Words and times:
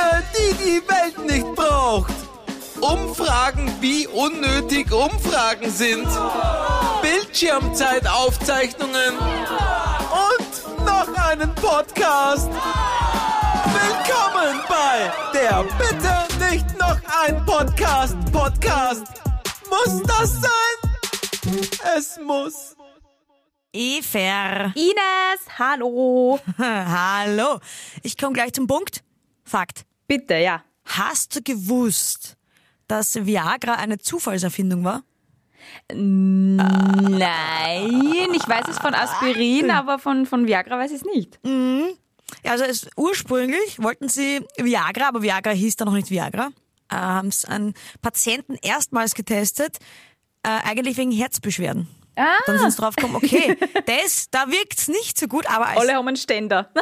Dinge, 0.00 0.22
die 0.34 0.54
die 0.64 0.80
Welt 0.88 1.18
nicht 1.26 1.54
braucht. 1.54 2.14
Umfragen, 2.80 3.70
wie 3.80 4.06
unnötig 4.06 4.90
Umfragen 4.92 5.70
sind. 5.70 6.08
Bildschirmzeitaufzeichnungen. 7.02 9.18
Und 9.18 10.86
noch 10.86 11.14
einen 11.14 11.54
Podcast. 11.54 12.48
Willkommen 13.72 14.60
bei 14.68 15.12
der 15.32 15.62
Bitte 15.78 16.26
nicht 16.50 16.66
noch 16.78 16.98
ein 17.22 17.42
Podcast. 17.44 18.16
Podcast. 18.32 19.04
Muss 19.68 20.02
das 20.02 20.40
sein? 20.40 20.76
Es 21.96 22.18
muss. 22.24 22.74
Efer. 23.72 24.72
Ines, 24.74 25.40
hallo. 25.58 26.40
Hallo. 26.58 27.60
Ich 28.02 28.18
komme 28.18 28.32
gleich 28.32 28.52
zum 28.52 28.66
Punkt. 28.66 29.04
Fakt. 29.44 29.84
Bitte, 30.10 30.34
ja. 30.38 30.64
Hast 30.86 31.36
du 31.36 31.40
gewusst, 31.40 32.36
dass 32.88 33.14
Viagra 33.14 33.74
eine 33.74 33.98
Zufallserfindung 33.98 34.82
war? 34.82 35.04
Nein, 35.88 37.20
ich 38.34 38.48
weiß 38.48 38.66
es 38.68 38.78
von 38.78 38.92
Aspirin, 38.92 39.70
aber 39.70 40.00
von, 40.00 40.26
von 40.26 40.48
Viagra 40.48 40.76
weiß 40.78 40.90
ich 40.90 40.96
es 40.96 41.04
nicht. 41.04 41.38
Ja, 41.44 42.50
also 42.50 42.64
es, 42.64 42.88
ursprünglich 42.96 43.80
wollten 43.80 44.08
sie 44.08 44.44
Viagra, 44.56 45.06
aber 45.06 45.22
Viagra 45.22 45.52
hieß 45.52 45.76
da 45.76 45.84
noch 45.84 45.92
nicht 45.92 46.10
Viagra, 46.10 46.48
äh, 46.90 46.96
haben 46.96 47.28
es 47.28 47.44
an 47.44 47.72
Patienten 48.02 48.56
erstmals 48.62 49.14
getestet, 49.14 49.78
äh, 50.42 50.48
eigentlich 50.48 50.96
wegen 50.96 51.12
Herzbeschwerden. 51.12 51.86
Ah, 52.16 52.26
Dann 52.46 52.58
sind 52.58 52.72
sie 52.72 52.78
drauf 52.78 52.96
gekommen, 52.96 53.14
okay, 53.14 53.56
das, 53.86 54.28
da 54.32 54.48
wirkt's 54.48 54.88
nicht 54.88 55.16
so 55.16 55.28
gut, 55.28 55.48
aber 55.48 55.68
als, 55.68 55.78
alle 55.78 55.94
haben 55.94 56.08
einen 56.08 56.16
Ständer. 56.16 56.68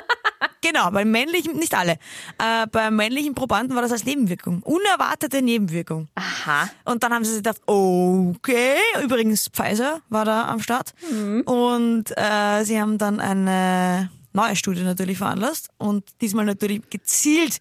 genau, 0.60 0.90
bei 0.90 1.04
männlichen, 1.04 1.56
nicht 1.56 1.74
alle, 1.74 1.98
äh, 2.38 2.66
bei 2.70 2.90
männlichen 2.90 3.34
Probanden 3.34 3.74
war 3.74 3.82
das 3.82 3.92
als 3.92 4.04
Nebenwirkung, 4.04 4.62
unerwartete 4.62 5.42
Nebenwirkung. 5.42 6.08
Aha. 6.14 6.68
Und 6.84 7.02
dann 7.02 7.12
haben 7.12 7.24
sie 7.24 7.32
sich 7.32 7.42
gedacht, 7.42 7.60
okay, 7.66 8.76
übrigens 9.02 9.48
Pfizer 9.48 10.00
war 10.09 10.24
da 10.24 10.48
am 10.48 10.60
Start. 10.60 10.95
Und 11.45 12.04
äh, 12.16 12.65
sie 12.65 12.80
haben 12.80 12.98
dann 12.98 13.20
eine 13.20 14.10
neue 14.32 14.56
Studie 14.56 14.82
natürlich 14.82 15.18
veranlasst 15.18 15.70
und 15.78 16.04
diesmal 16.20 16.45
natürlich 16.45 16.88
gezielt 16.90 17.60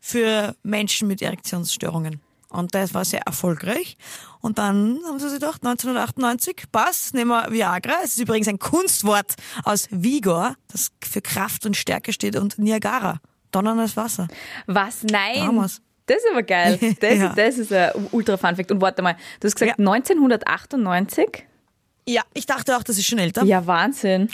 für 0.00 0.54
Menschen 0.62 1.08
mit 1.08 1.22
Erektionsstörungen. 1.22 2.20
Und 2.50 2.74
das 2.74 2.94
war 2.94 3.04
sehr 3.04 3.20
erfolgreich. 3.22 3.96
Und 4.40 4.56
dann 4.58 4.98
haben 5.06 5.18
sie 5.18 5.28
sich 5.28 5.38
gedacht, 5.40 5.62
1998, 5.64 6.64
passt, 6.72 7.12
nehmen 7.14 7.28
wir 7.30 7.50
Viagra. 7.50 7.92
Es 8.02 8.12
ist 8.12 8.20
übrigens 8.20 8.48
ein 8.48 8.58
Kunstwort 8.58 9.34
aus 9.64 9.86
Vigor, 9.90 10.54
das 10.68 10.90
für 11.04 11.20
Kraft 11.20 11.66
und 11.66 11.76
Stärke 11.76 12.12
steht, 12.12 12.36
und 12.36 12.58
Niagara, 12.58 13.20
donnerndes 13.50 13.96
Wasser. 13.96 14.28
Was? 14.66 15.02
Nein. 15.02 15.46
Vamos. 15.46 15.82
Das 16.06 16.16
ist 16.18 16.26
aber 16.30 16.42
geil. 16.42 16.78
Das, 17.00 17.14
Ja. 17.18 17.32
das 17.34 17.58
ist 17.58 17.70
ein 17.72 17.90
ultra 18.12 18.38
Fun 18.38 18.56
Fact. 18.56 18.70
Und 18.72 18.80
warte 18.80 19.02
mal, 19.02 19.16
du 19.40 19.46
hast 19.46 19.54
gesagt 19.56 19.78
Ja. 19.78 19.86
1998? 19.92 21.44
Ja, 22.06 22.22
ich 22.32 22.46
dachte 22.46 22.74
auch, 22.78 22.82
das 22.82 22.96
ist 22.96 23.06
schon 23.06 23.18
älter. 23.18 23.44
Ja, 23.44 23.66
Wahnsinn. 23.66 24.30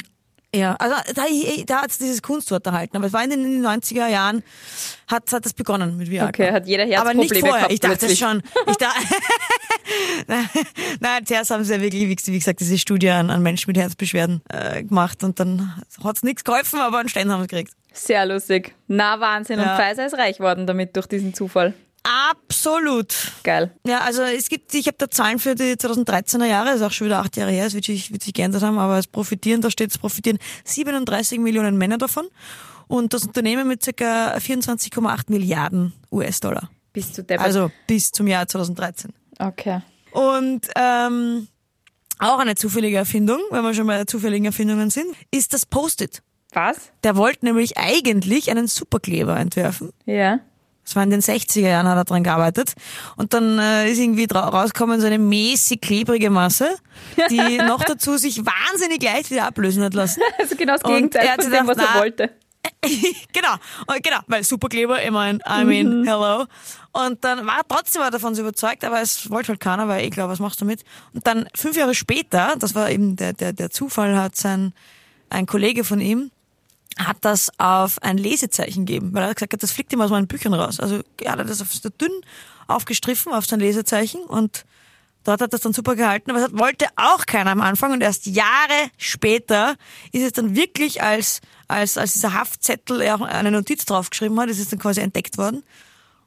Ja, 0.55 0.77
also 0.77 0.95
da, 1.15 1.23
da 1.67 1.83
hat 1.83 1.91
es 1.91 1.99
dieses 1.99 2.23
Kunstwort 2.23 2.65
erhalten, 2.67 2.97
aber 2.97 3.07
es 3.07 3.13
war 3.13 3.25
in 3.25 3.31
den 3.31 3.65
90er 3.67 4.07
Jahren, 4.07 4.43
hat, 5.09 5.33
hat 5.33 5.45
das 5.45 5.53
begonnen 5.53 5.97
mit 5.97 6.09
Viagra. 6.11 6.29
Okay, 6.29 6.53
hat 6.53 6.67
jeder 6.67 6.85
Aber 7.01 7.13
nicht 7.13 7.33
Herzprobleme 7.33 7.41
vorher, 7.41 7.59
gehabt 7.59 7.73
ich 7.73 7.81
dachte 7.81 7.99
plötzlich. 7.99 8.19
schon. 8.19 8.43
Ich 8.69 8.77
da 8.77 8.91
Nein, 11.01 11.27
zuerst 11.27 11.51
haben 11.51 11.65
sie 11.65 11.75
ja 11.75 11.81
wirklich, 11.81 12.07
wie 12.27 12.39
gesagt, 12.39 12.61
diese 12.61 12.79
Studie 12.79 13.11
an, 13.11 13.31
an 13.31 13.43
Menschen 13.43 13.69
mit 13.71 13.77
Herzbeschwerden 13.77 14.43
äh, 14.49 14.83
gemacht 14.85 15.23
und 15.25 15.41
dann 15.41 15.77
hat 16.03 16.17
es 16.17 16.23
nichts 16.23 16.45
geholfen, 16.45 16.79
aber 16.81 16.99
einen 16.99 17.09
Stein 17.09 17.31
haben 17.31 17.43
sie 17.43 17.49
gekriegt. 17.49 17.73
Sehr 17.93 18.27
lustig. 18.27 18.75
Na, 18.89 19.21
Wahnsinn. 19.21 19.59
Und 19.59 19.67
Ja. 19.67 19.77
Pfizer 19.77 20.07
ist 20.07 20.15
reich 20.15 20.41
worden 20.41 20.67
damit 20.67 20.97
durch 20.97 21.07
diesen 21.07 21.35
Zufall. 21.35 21.75
Absolut. 22.05 23.33
Geil. 23.43 23.75
Ja, 23.87 24.01
also 24.01 24.23
es 24.23 24.49
gibt, 24.49 24.75
ich 24.75 24.87
habe 24.87 24.99
da 24.99 25.11
Zahlen 25.11 25.39
für 25.39 25.55
die 25.55 25.75
2013er 25.75 26.45
Jahre, 26.45 26.73
ist 26.73 26.83
auch 26.83 26.93
schon 26.93 27.07
wieder 27.07 27.19
acht 27.19 27.37
Jahre 27.37 27.51
her, 27.51 27.67
es 27.67 27.75
wird 27.75 27.87
sich, 27.87 28.13
wird 28.13 28.23
sich 28.23 28.35
geändert 28.35 28.63
haben, 28.63 28.79
aber 28.79 28.99
es 28.99 29.07
profitieren, 29.07 29.63
da 29.63 29.71
steht 29.71 29.91
es 29.91 29.99
profitieren 29.99 30.39
37 30.65 31.39
Millionen 31.39 31.79
Männer 31.79 31.97
davon 31.97 32.27
und 32.89 33.15
das 33.15 33.25
Unternehmen 33.25 33.67
mit 33.67 33.83
ca. 33.97 34.37
24,8 34.37 35.23
Milliarden 35.29 35.95
US-Dollar. 36.13 36.71
Bist 36.93 37.17
du 37.17 37.23
deppert. 37.23 37.45
Also 37.45 37.71
bis 37.87 38.13
zum 38.13 38.27
Jahr 38.27 38.47
2013. 38.47 39.13
okay. 39.39 39.81
Und 40.13 40.69
ähm, 40.77 41.49
auch 42.21 42.39
eine 42.39 42.55
zufällige 42.55 42.99
Erfindung, 42.99 43.41
wenn 43.51 43.63
wir 43.63 43.75
schon 43.75 43.87
bei 43.87 44.05
zufälligen 44.05 44.47
Erfindungen 44.47 44.91
sind, 44.91 45.07
ist 45.33 45.53
das 45.53 45.67
Post-it. 45.67 46.23
Was? 46.53 46.77
Der 47.03 47.17
wollte 47.17 47.47
nämlich 47.47 47.77
eigentlich 47.77 48.51
einen 48.51 48.69
Superkleber 48.69 49.37
entwerfen. 49.37 49.91
Ja. 50.07 50.39
Das 50.85 50.97
war 50.97 51.03
in 51.03 51.11
den 51.11 51.21
60er 51.21 51.61
Jahren, 51.61 51.89
hat 51.89 51.97
er 51.97 52.05
dran 52.05 52.23
gearbeitet. 52.23 52.75
Und 53.17 53.33
dann 53.33 53.59
äh, 53.59 53.91
ist 53.91 53.99
irgendwie 53.99 54.27
rausgekommen 54.31 55.01
so 55.01 55.07
eine 55.07 55.19
mäßig 55.19 55.81
klebrige 55.81 56.31
Masse, 56.31 56.77
die 57.31 57.59
noch 57.59 57.83
dazu 57.85 58.17
sich 58.17 58.45
wahnsinnig 58.45 59.03
leicht 59.03 59.31
wieder 59.31 59.47
ablösen 59.47 59.83
hat 59.83 59.95
lassen. 59.95 60.21
Also 60.39 60.57
genau 60.57 60.75
das 60.75 60.83
Gegenteil 60.83 61.27
er 61.27 61.33
hat 61.33 61.43
von 61.43 61.53
dem, 61.53 61.67
was 61.67 61.79
er 61.79 62.01
wollte. 62.01 62.31
genau, 63.33 63.55
und 63.87 64.03
genau, 64.03 64.19
weil 64.27 64.43
Superkleber, 64.43 65.03
ich 65.03 65.11
mein, 65.11 65.41
I 65.47 65.65
mean, 65.65 66.05
hello. 66.07 66.45
Und 66.93 67.25
dann 67.25 67.47
war 67.47 67.59
er 67.59 67.69
trotzdem 67.69 68.03
war 68.03 68.11
davon 68.11 68.35
so 68.35 68.43
überzeugt, 68.43 68.85
aber 68.85 69.01
es 69.01 69.31
wollte 69.31 69.49
halt 69.49 69.61
keiner, 69.61 69.89
weil 69.89 70.05
eh 70.05 70.11
klar, 70.11 70.29
was 70.29 70.39
machst 70.39 70.61
du 70.61 70.65
damit? 70.65 70.85
Und 71.13 71.27
dann 71.27 71.49
fünf 71.55 71.77
Jahre 71.77 71.95
später, 71.95 72.55
das 72.59 72.75
war 72.75 72.91
eben 72.91 73.17
der, 73.17 73.33
der, 73.33 73.53
der 73.53 73.71
Zufall, 73.71 74.17
hat 74.17 74.37
sein, 74.37 74.73
ein 75.31 75.47
Kollege 75.47 75.85
von 75.85 76.01
ihm, 76.01 76.31
hat 76.99 77.19
das 77.23 77.51
auf 77.59 78.01
ein 78.03 78.19
Lesezeichen 78.19 78.87
gegeben, 78.87 79.13
weil 79.13 79.25
er 79.25 79.35
gesagt 79.35 79.53
hat, 79.53 79.63
das 79.63 79.73
fliegt 79.73 79.93
ihm 79.93 80.01
aus 80.01 80.11
meinen 80.11 80.27
Büchern 80.27 80.55
raus. 80.55 80.81
Also 80.81 81.01
er 81.21 81.33
hat 81.33 81.49
das 81.49 81.61
auf 81.61 81.73
so 81.73 81.89
dünn 81.89 82.13
aufgestriffen 82.67 83.33
auf 83.33 83.47
sein 83.47 83.61
Lesezeichen 83.61 84.23
und 84.23 84.65
dort 85.25 85.41
hat 85.41 85.53
das 85.53 85.61
dann 85.63 85.73
super 85.73 85.97
gehalten, 85.97 86.31
aber 86.31 86.41
das 86.41 86.59
wollte 86.59 86.87
auch 86.97 87.27
keiner 87.27 87.51
am 87.51 87.61
Anfang 87.61 87.93
und 87.93 88.01
erst 88.01 88.27
Jahre 88.27 88.91
später 88.97 89.77
ist 90.13 90.23
es 90.23 90.33
dann 90.33 90.57
wirklich 90.57 91.03
als, 91.03 91.41
als, 91.69 91.99
als 91.99 92.15
dieser 92.15 92.33
Haftzettel 92.33 93.01
er 93.01 93.17
auch 93.17 93.21
eine 93.23 93.51
Notiz 93.51 93.85
draufgeschrieben 93.85 94.39
hat, 94.41 94.49
ist 94.49 94.61
es 94.61 94.69
dann 94.69 94.79
quasi 94.79 95.01
entdeckt 95.01 95.37
worden 95.37 95.63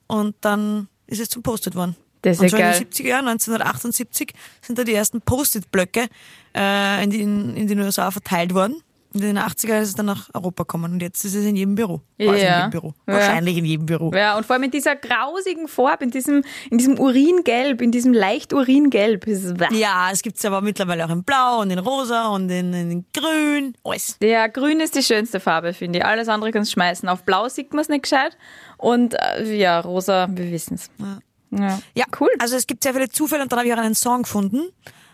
und 0.07 0.35
dann 0.41 0.89
ist 1.07 1.19
es 1.19 1.29
zum 1.29 1.43
Post-it 1.43 1.75
worden. 1.75 1.95
Das 2.21 2.37
ist 2.37 2.39
und 2.39 2.45
ja 2.45 2.49
schon 2.49 2.59
geil. 2.59 2.73
in 2.73 2.83
den 2.83 2.91
70er 2.91 3.07
Jahren, 3.07 3.27
1978, 3.27 4.33
sind 4.61 4.79
da 4.79 4.83
die 4.83 4.93
ersten 4.93 5.21
Post-it-Blöcke 5.21 6.07
äh, 6.55 7.03
in, 7.03 7.09
die, 7.09 7.21
in, 7.21 7.55
in 7.55 7.67
den 7.67 7.79
USA 7.79 8.11
verteilt 8.11 8.53
worden. 8.53 8.81
In 9.17 9.35
den 9.35 9.37
80er 9.39 9.69
Jahren 9.69 9.83
ist 9.83 9.89
es 9.89 9.95
dann 9.95 10.05
nach 10.05 10.29
Europa 10.33 10.63
gekommen 10.63 10.93
und 10.93 11.01
jetzt 11.01 11.23
ist 11.25 11.33
es 11.35 11.45
in 11.45 11.55
jedem 11.55 11.75
Büro. 11.75 12.01
Ja. 12.17 12.33
in 12.33 12.37
jedem 12.37 12.69
Büro. 12.69 12.93
Ja. 13.07 13.13
Wahrscheinlich 13.13 13.57
in 13.57 13.65
jedem 13.65 13.85
Büro. 13.85 14.11
Ja, 14.13 14.37
und 14.37 14.45
vor 14.45 14.55
allem 14.55 14.63
in 14.63 14.71
dieser 14.71 14.95
grausigen 14.95 15.67
Farbe, 15.67 16.05
in 16.05 16.11
diesem, 16.11 16.43
in 16.69 16.77
diesem 16.77 16.99
Uringelb, 16.99 17.81
in 17.81 17.91
diesem 17.91 18.13
leicht 18.13 18.53
Uringelb. 18.53 19.25
Ja, 19.71 20.09
es 20.11 20.21
gibt's 20.21 20.45
aber 20.45 20.61
mittlerweile 20.61 21.05
auch 21.05 21.09
in 21.09 21.23
Blau 21.23 21.61
und 21.61 21.71
in 21.71 21.79
Rosa 21.79 22.27
und 22.27 22.49
in, 22.49 22.73
in 22.73 23.05
Grün. 23.13 23.75
Alles. 23.83 24.17
Ja, 24.21 24.47
grün 24.47 24.79
ist 24.79 24.95
die 24.95 25.03
schönste 25.03 25.39
Farbe, 25.39 25.73
finde 25.73 25.99
ich. 25.99 26.05
Alles 26.05 26.27
andere 26.27 26.51
kannst 26.51 26.71
du 26.71 26.73
schmeißen. 26.73 27.09
Auf 27.09 27.23
blau 27.23 27.49
sieht 27.49 27.73
man 27.73 27.81
es 27.81 27.89
nicht 27.89 28.03
gescheit. 28.03 28.37
Und 28.77 29.15
äh, 29.15 29.55
ja, 29.55 29.79
rosa, 29.79 30.27
wir 30.29 30.51
wissen 30.51 30.75
es. 30.75 30.89
Ja. 30.99 31.79
Ja, 31.95 32.05
cool. 32.19 32.29
Also 32.39 32.55
es 32.55 32.67
gibt 32.67 32.83
sehr 32.83 32.93
viele 32.93 33.09
Zufälle 33.09 33.43
und 33.43 33.51
dann 33.51 33.59
habe 33.59 33.67
ich 33.67 33.73
auch 33.73 33.79
einen 33.79 33.95
Song 33.95 34.23
gefunden. 34.23 34.69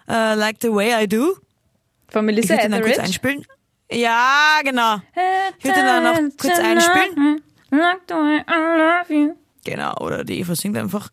Äh, 0.07 0.35
like 0.35 0.57
the 0.61 0.69
way 0.73 1.03
I 1.03 1.07
do. 1.07 1.35
Von 2.09 2.27
Ich 2.27 2.35
Melissa 2.35 2.53
würde 2.55 2.63
den 2.63 2.71
dann 2.71 2.81
kurz 2.83 2.99
einspielen. 2.99 3.45
Ja, 3.91 4.59
genau. 4.63 4.97
Ich 5.59 5.65
würde 5.65 5.79
dann 5.81 6.03
noch 6.03 6.37
kurz 6.37 6.59
einspielen. 6.59 7.41
Genau, 9.65 9.95
oder 9.97 10.23
die 10.23 10.39
Eva 10.39 10.55
singt 10.55 10.77
einfach. 10.77 11.09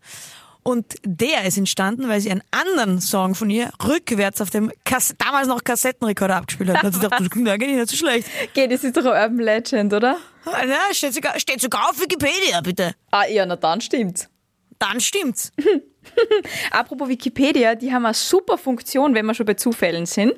Und 0.63 0.95
der 1.03 1.45
ist 1.45 1.57
entstanden, 1.57 2.07
weil 2.07 2.21
sie 2.21 2.29
einen 2.29 2.43
anderen 2.51 3.01
Song 3.01 3.33
von 3.33 3.49
ihr 3.49 3.71
rückwärts 3.83 4.41
auf 4.41 4.51
dem 4.51 4.71
Kass 4.85 5.15
damals 5.17 5.47
noch 5.47 5.63
Kassettenrekorder 5.63 6.35
abgespielt 6.35 6.69
hat. 6.69 6.83
Und 6.83 6.87
hat 6.87 6.93
sie 6.93 6.99
gedacht, 6.99 7.19
das 7.19 7.29
klingt 7.31 7.49
eigentlich 7.49 7.75
nicht 7.75 7.89
so 7.89 7.97
schlecht. 7.97 8.27
Okay, 8.49 8.67
das 8.67 8.83
ist 8.83 8.95
doch 8.95 9.05
ein 9.05 9.31
Urban 9.31 9.39
Legend, 9.43 9.93
oder? 9.93 10.17
Ah, 10.45 10.61
Na, 10.67 10.93
steht 10.93 11.15
sogar, 11.15 11.39
steht 11.39 11.61
sogar 11.61 11.89
auf 11.89 11.99
Wikipedia, 11.99 12.61
bitte. 12.61 12.93
Ah, 13.09 13.25
ja, 13.25 13.45
na 13.45 13.55
dann 13.55 13.81
stimmt's. 13.81 14.29
Dann 14.77 14.99
stimmt's. 14.99 15.51
Apropos 16.71 17.07
Wikipedia, 17.09 17.73
die 17.73 17.91
haben 17.91 18.05
eine 18.05 18.13
super 18.13 18.57
Funktion, 18.57 19.15
wenn 19.15 19.25
wir 19.25 19.33
schon 19.33 19.45
bei 19.47 19.55
Zufällen 19.55 20.05
sind. 20.05 20.33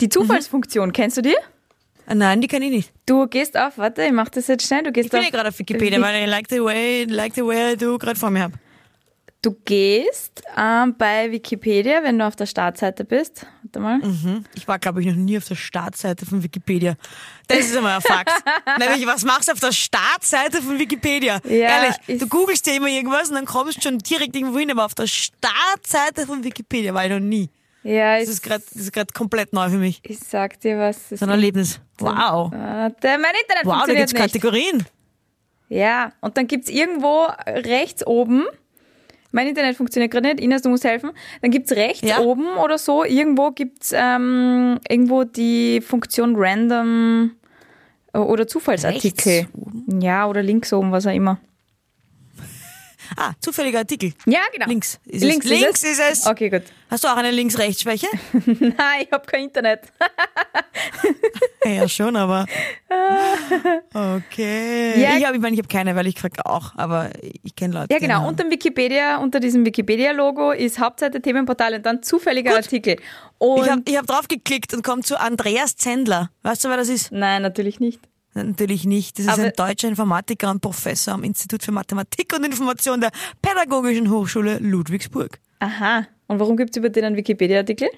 Die 0.00 0.08
Zufallsfunktion, 0.08 0.92
kennst 0.92 1.18
du 1.18 1.22
die? 1.22 1.36
Ah, 2.06 2.14
Nein, 2.14 2.40
die 2.40 2.48
kann 2.48 2.62
ich 2.62 2.70
nicht. 2.70 2.92
Du 3.06 3.26
gehst 3.26 3.56
auf, 3.56 3.78
warte, 3.78 4.02
ich 4.04 4.12
mach 4.12 4.28
das 4.28 4.46
jetzt 4.48 4.66
schnell. 4.66 4.82
Du 4.82 4.92
gehst 4.92 5.06
Ich 5.06 5.10
bin 5.10 5.20
auf, 5.20 5.26
ja 5.26 5.30
gerade 5.30 5.48
auf 5.48 5.58
Wikipedia, 5.58 6.00
weil 6.00 6.22
ich 6.22 6.28
like 6.28 6.46
the 6.50 6.62
way, 6.62 7.04
like 7.04 7.34
the 7.34 7.44
way 7.44 7.76
do 7.76 7.98
gerade 7.98 8.18
vor 8.18 8.30
mir 8.30 8.42
habe. 8.42 8.54
Du 9.42 9.56
gehst 9.64 10.42
ähm, 10.54 10.94
bei 10.98 11.32
Wikipedia, 11.32 12.02
wenn 12.02 12.18
du 12.18 12.26
auf 12.26 12.36
der 12.36 12.44
Startseite 12.44 13.06
bist. 13.06 13.46
Warte 13.62 13.80
mal. 13.80 14.42
Ich 14.54 14.68
war, 14.68 14.78
glaube 14.78 15.00
ich, 15.00 15.06
noch 15.06 15.14
nie 15.14 15.38
auf 15.38 15.48
der 15.48 15.54
Startseite 15.54 16.26
von 16.26 16.42
Wikipedia. 16.42 16.94
Das 17.46 17.60
ist 17.60 17.74
einmal 17.74 17.96
ein 17.96 18.02
Fakt. 18.02 18.30
Nämlich, 18.78 19.06
was 19.06 19.24
machst 19.24 19.48
du 19.48 19.52
auf 19.52 19.60
der 19.60 19.72
Startseite 19.72 20.60
von 20.60 20.78
Wikipedia? 20.78 21.40
Ja, 21.44 21.84
Ehrlich, 21.84 22.20
du 22.20 22.28
googelst 22.28 22.66
dir 22.66 22.76
immer 22.76 22.88
irgendwas 22.88 23.30
und 23.30 23.36
dann 23.36 23.46
kommst 23.46 23.78
du 23.78 23.80
schon 23.80 23.98
direkt 23.98 24.36
irgendwo 24.36 24.58
hin, 24.58 24.70
aber 24.72 24.84
auf 24.84 24.94
der 24.94 25.06
Startseite 25.06 26.26
von 26.26 26.44
Wikipedia 26.44 26.92
war 26.92 27.06
ich 27.06 27.10
noch 27.10 27.20
nie. 27.20 27.48
Ja, 27.82 28.18
Das 28.18 28.28
ist 28.28 28.42
gerade, 28.42 29.12
komplett 29.14 29.52
neu 29.52 29.68
für 29.70 29.78
mich. 29.78 30.00
ich 30.02 30.18
sag 30.18 30.60
dir 30.60 30.78
was. 30.78 31.08
Das 31.08 31.20
So 31.20 31.26
ein 31.26 31.30
Erlebnis. 31.30 31.80
Wow. 31.98 32.52
Warte, 32.52 33.08
mein 33.18 33.34
Internet 33.40 33.64
Wow, 33.64 33.84
da 33.86 33.94
gibt's 33.94 34.12
nicht. 34.12 34.20
Kategorien. 34.22 34.86
Ja, 35.68 36.12
und 36.20 36.36
dann 36.36 36.46
gibt's 36.46 36.68
irgendwo 36.68 37.26
rechts 37.46 38.06
oben, 38.06 38.44
mein 39.32 39.46
Internet 39.46 39.76
funktioniert 39.76 40.10
gerade 40.12 40.26
nicht, 40.28 40.40
Ines, 40.40 40.62
du 40.62 40.68
musst 40.68 40.84
helfen, 40.84 41.12
dann 41.40 41.52
gibt's 41.52 41.70
rechts 41.72 42.02
Ja. 42.02 42.18
oben 42.18 42.48
oder 42.58 42.76
so, 42.78 43.04
irgendwo 43.04 43.52
gibt's 43.52 43.92
ähm, 43.94 44.80
irgendwo 44.88 45.22
die 45.22 45.80
Funktion 45.80 46.34
Random 46.36 47.30
äh, 48.12 48.18
oder 48.18 48.48
Zufallsartikel. 48.48 49.46
Ja, 50.00 50.26
oder 50.26 50.42
links 50.42 50.72
oben, 50.72 50.90
was 50.90 51.06
auch 51.06 51.14
immer. 51.14 51.38
Ah, 53.16 53.32
zufälliger 53.40 53.78
Artikel. 53.80 54.12
Ja, 54.26 54.40
genau. 54.52 54.66
Links 54.66 54.98
ist 55.06 55.22
links 55.24 55.46
es. 55.46 55.50
Links 55.50 55.82
ist 55.82 55.90
ist 55.90 56.00
es. 56.12 56.26
Okay, 56.26 56.48
gut. 56.50 56.62
Hast 56.90 57.04
du 57.04 57.08
auch 57.08 57.16
eine 57.16 57.30
Links-Rechts-Schwäche? 57.30 58.06
Nein, 58.32 59.02
ich 59.04 59.12
habe 59.12 59.24
kein 59.26 59.44
Internet. 59.44 59.82
ja, 61.64 61.88
schon, 61.88 62.16
aber. 62.16 62.46
Okay. 63.92 65.00
Ja. 65.00 65.16
Ich 65.16 65.24
habe 65.24 65.36
ich 65.36 65.42
mein, 65.42 65.52
ich 65.54 65.60
hab 65.60 65.68
keine, 65.68 65.96
weil 65.96 66.06
ich 66.06 66.14
krieg 66.14 66.32
auch, 66.44 66.72
aber 66.76 67.10
ich 67.42 67.54
kenne 67.56 67.74
Leute. 67.74 67.92
Ja, 67.92 67.98
genau. 67.98 68.26
Unter 68.26 68.44
dem 68.44 68.50
Wikipedia, 68.50 69.18
unter 69.18 69.40
diesem 69.40 69.64
Wikipedia-Logo 69.64 70.52
ist 70.52 70.78
Hauptseite 70.78 71.20
Themenportal 71.20 71.74
und 71.74 71.86
dann 71.86 72.02
zufälliger 72.02 72.54
Artikel. 72.54 72.96
Und 73.38 73.64
Ich 73.64 73.70
habe 73.70 73.82
ich 73.86 73.96
hab 73.96 74.06
drauf 74.06 74.28
geklickt 74.28 74.74
und 74.74 74.82
komme 74.82 75.02
zu 75.02 75.18
Andreas 75.20 75.76
Zendler. 75.76 76.30
Weißt 76.42 76.64
du, 76.64 76.68
wer 76.68 76.76
das 76.76 76.88
ist? 76.88 77.10
Nein, 77.12 77.42
natürlich 77.42 77.80
nicht. 77.80 78.00
Natürlich 78.34 78.84
nicht. 78.84 79.18
Das 79.18 79.26
ist 79.26 79.32
Aber- 79.32 79.42
ein 79.44 79.52
deutscher 79.56 79.88
Informatiker 79.88 80.50
und 80.50 80.60
Professor 80.60 81.14
am 81.14 81.24
Institut 81.24 81.62
für 81.64 81.72
Mathematik 81.72 82.32
und 82.36 82.44
Information 82.44 83.00
der 83.00 83.10
Pädagogischen 83.42 84.10
Hochschule 84.10 84.58
Ludwigsburg. 84.58 85.38
Aha. 85.58 86.06
Und 86.28 86.38
warum 86.38 86.56
gibt's 86.56 86.76
über 86.76 86.88
den 86.90 87.04
einen 87.04 87.16
Wikipedia-Artikel? 87.16 87.88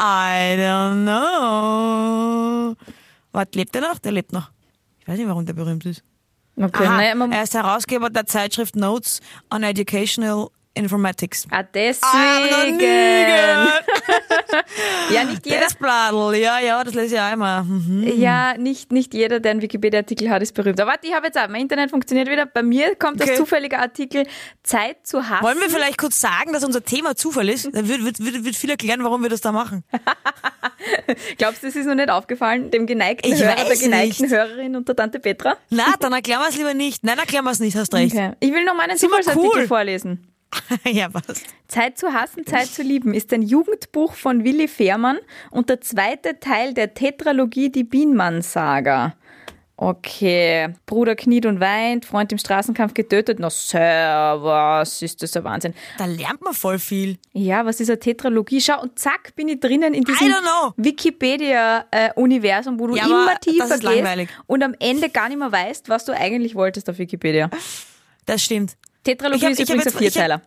I 0.00 0.56
don't 0.58 1.02
know. 1.04 2.74
Warte, 3.32 3.58
lebt 3.58 3.76
er 3.76 3.82
noch? 3.82 3.98
Der 3.98 4.12
lebt 4.12 4.32
noch. 4.32 4.50
Ich 5.00 5.08
weiß 5.08 5.18
nicht, 5.18 5.28
warum 5.28 5.44
der 5.46 5.52
berühmt 5.52 5.84
ist. 5.84 6.02
Okay, 6.56 6.86
Aha, 6.86 6.96
naja, 7.14 7.28
er 7.30 7.42
ist 7.42 7.54
Herausgeber 7.54 8.10
der 8.10 8.26
Zeitschrift 8.26 8.76
Notes 8.76 9.20
on 9.52 9.62
Educational 9.62 10.48
Informatics. 10.74 11.46
ah, 11.50 11.62
deswegen. 11.62 12.80
ja, 15.12 15.24
nicht 15.24 15.44
jeder. 15.46 15.60
Das 15.60 15.74
Bladel, 15.74 16.36
ja, 16.40 16.58
ja, 16.60 16.82
das 16.82 16.94
lese 16.94 17.16
ich 17.16 17.20
auch 17.20 17.32
immer. 17.32 17.62
Mhm. 17.62 18.04
Ja, 18.18 18.56
nicht, 18.56 18.90
nicht 18.90 19.12
jeder, 19.14 19.40
der 19.40 19.52
einen 19.52 19.62
Wikipedia-Artikel 19.62 20.30
hat, 20.30 20.42
ist 20.42 20.54
berühmt. 20.54 20.80
Aber 20.80 20.92
warte, 20.92 21.06
ich 21.06 21.14
habe 21.14 21.26
jetzt 21.26 21.38
auch, 21.38 21.48
mein 21.48 21.62
Internet 21.62 21.90
funktioniert 21.90 22.28
wieder. 22.30 22.46
Bei 22.46 22.62
mir 22.62 22.94
kommt 22.96 23.20
das 23.20 23.28
Okay. 23.28 23.36
zufällige 23.38 23.78
Artikel 23.78 24.26
Zeit 24.62 25.06
zu 25.06 25.28
hassen. 25.28 25.44
Wollen 25.44 25.60
wir 25.60 25.70
vielleicht 25.70 25.98
kurz 25.98 26.20
sagen, 26.20 26.52
dass 26.52 26.64
unser 26.64 26.84
Thema 26.84 27.14
Zufall 27.16 27.48
ist? 27.48 27.66
Dann 27.74 27.88
wird, 27.88 28.04
wird, 28.04 28.18
wird, 28.24 28.44
wird 28.44 28.56
viel 28.56 28.70
erklären, 28.70 29.04
warum 29.04 29.22
wir 29.22 29.28
das 29.30 29.40
da 29.40 29.52
machen. 29.52 29.84
Glaubst 31.38 31.62
du, 31.62 31.66
das 31.68 31.76
ist 31.76 31.86
noch 31.86 31.94
nicht 31.94 32.10
aufgefallen, 32.10 32.70
dem 32.70 32.86
geneigten 32.86 33.32
Ich 33.32 33.42
Hörer, 33.42 33.64
der 33.64 33.76
geneigten 33.76 34.22
nicht. 34.24 34.32
Hörerin 34.34 34.76
und 34.76 34.88
der 34.88 34.96
Tante 34.96 35.20
Petra? 35.20 35.56
Na, 35.70 35.94
dann 36.00 36.12
erklären 36.12 36.40
wir 36.40 36.48
es 36.48 36.56
lieber 36.56 36.74
nicht. 36.74 37.04
Nein, 37.04 37.18
erklären 37.18 37.44
wir 37.44 37.50
es 37.52 37.60
nicht, 37.60 37.76
hast 37.76 37.94
recht. 37.94 38.14
Okay. 38.14 38.32
Ich 38.40 38.52
will 38.52 38.64
noch 38.64 38.74
meinen 38.74 38.96
Zufallsartikel 38.96 39.50
cool? 39.62 39.66
vorlesen. 39.66 40.31
ja, 40.84 41.08
was? 41.12 41.42
Zeit 41.68 41.98
zu 41.98 42.12
hassen, 42.12 42.46
Zeit 42.46 42.66
zu 42.66 42.82
lieben 42.82 43.14
ist 43.14 43.32
ein 43.32 43.42
Jugendbuch 43.42 44.14
von 44.14 44.44
Willi 44.44 44.68
Fehrmann 44.68 45.18
und 45.50 45.68
der 45.68 45.80
zweite 45.80 46.38
Teil 46.40 46.74
der 46.74 46.94
Tetralogie 46.94 47.70
Die 47.70 47.84
Bienmann-Saga. 47.84 49.14
Okay, 49.76 50.74
Bruder 50.86 51.16
kniet 51.16 51.44
und 51.44 51.58
weint, 51.58 52.04
Freund 52.04 52.30
im 52.30 52.38
Straßenkampf 52.38 52.94
getötet. 52.94 53.38
Na, 53.40 53.50
servus, 53.50 55.02
ist 55.02 55.20
das 55.22 55.36
ein 55.36 55.42
Wahnsinn. 55.42 55.74
Da 55.98 56.04
lernt 56.04 56.40
man 56.40 56.54
voll 56.54 56.78
viel. 56.78 57.18
Ja, 57.32 57.66
was 57.66 57.80
ist 57.80 57.88
eine 57.88 57.98
Tetralogie? 57.98 58.60
Schau, 58.60 58.80
und 58.80 58.96
zack, 58.96 59.34
bin 59.34 59.48
ich 59.48 59.58
drinnen 59.58 59.92
in 59.92 60.04
diesem. 60.04 60.28
Wikipedia-Universum, 60.76 62.78
wo 62.78 62.86
du 62.86 62.96
Ja, 62.96 63.06
immer 63.06 63.40
tiefer 63.40 63.78
gehst 63.78 64.28
und 64.46 64.62
am 64.62 64.74
Ende 64.78 65.08
gar 65.08 65.28
nicht 65.28 65.38
mehr 65.38 65.50
weißt, 65.50 65.88
was 65.88 66.04
du 66.04 66.12
eigentlich 66.12 66.54
wolltest 66.54 66.88
auf 66.88 66.98
Wikipedia. 66.98 67.50
Das 68.24 68.42
stimmt. 68.42 68.76
Tetralogie 69.02 69.46
hab- 69.46 69.52
ist 69.52 69.60
übrigens 69.60 69.86
ein 69.86 69.98
Vierteiler. 69.98 70.42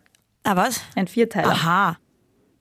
Ah, 0.45 0.55
was? 0.55 0.79
Ein 0.95 1.07
Vierteiler. 1.07 1.49
Aha. 1.49 1.97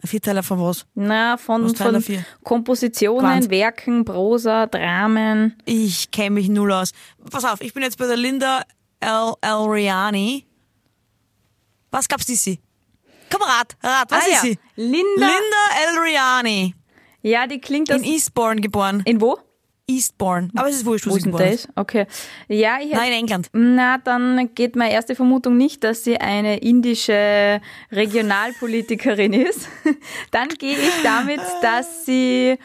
Ein 0.02 0.08
Vierteiler 0.08 0.42
von 0.42 0.58
was? 0.58 0.86
Na, 0.94 1.36
von, 1.36 1.64
Was 1.64 1.76
von? 1.76 2.24
Kompositionen, 2.42 3.20
Quant. 3.20 3.50
Werken, 3.50 4.04
Prosa, 4.06 4.66
Dramen. 4.66 5.56
Ich 5.66 6.10
kenne 6.10 6.30
mich 6.30 6.48
null 6.48 6.72
aus. 6.72 6.92
Pass 7.30 7.44
auf, 7.44 7.60
ich 7.60 7.74
bin 7.74 7.82
jetzt 7.82 7.98
bei 7.98 8.06
der 8.06 8.16
Linda 8.16 8.62
El, 9.00 9.34
El 9.42 9.66
Riani. 9.68 10.46
Was 11.90 12.08
gab's 12.08 12.24
die 12.24 12.36
sie? 12.36 12.58
Komm, 13.30 13.42
rat, 13.42 13.76
rat, 13.82 14.10
was 14.10 14.24
ah, 14.24 14.26
ist 14.26 14.32
ja. 14.32 14.40
sie? 14.40 14.58
Linda. 14.76 15.26
Linda 15.26 15.62
El 15.86 15.98
Riani. 15.98 16.74
Ja, 17.20 17.46
die 17.46 17.60
klingt 17.60 17.92
aus. 17.92 17.98
In 17.98 18.04
Eastbourne 18.04 18.60
geboren. 18.62 19.02
in 19.04 19.20
wo? 19.20 19.38
Eastbourne. 19.86 20.50
Aber 20.54 20.68
es 20.68 20.76
ist 20.76 20.86
wurscht, 20.86 21.06
wo, 21.06 21.14
sie 21.16 21.24
geboren 21.24 21.52
ist. 21.52 21.68
Okay. 21.76 22.06
Ja, 22.48 22.78
ich 22.80 22.86
hätte. 22.86 22.96
Nein, 22.96 23.12
in 23.12 23.18
England. 23.18 23.48
Na, 23.52 23.98
dann 23.98 24.54
geht 24.54 24.76
meine 24.76 24.92
erste 24.92 25.14
Vermutung 25.14 25.56
nicht, 25.56 25.84
dass 25.84 26.04
sie 26.04 26.16
eine 26.16 26.58
indische 26.58 27.60
Regionalpolitikerin 27.92 29.32
ist. 29.32 29.68
Dann 30.30 30.48
gehe 30.48 30.76
ich 30.76 31.02
damit, 31.02 31.40
dass 31.60 32.06
sie 32.06 32.56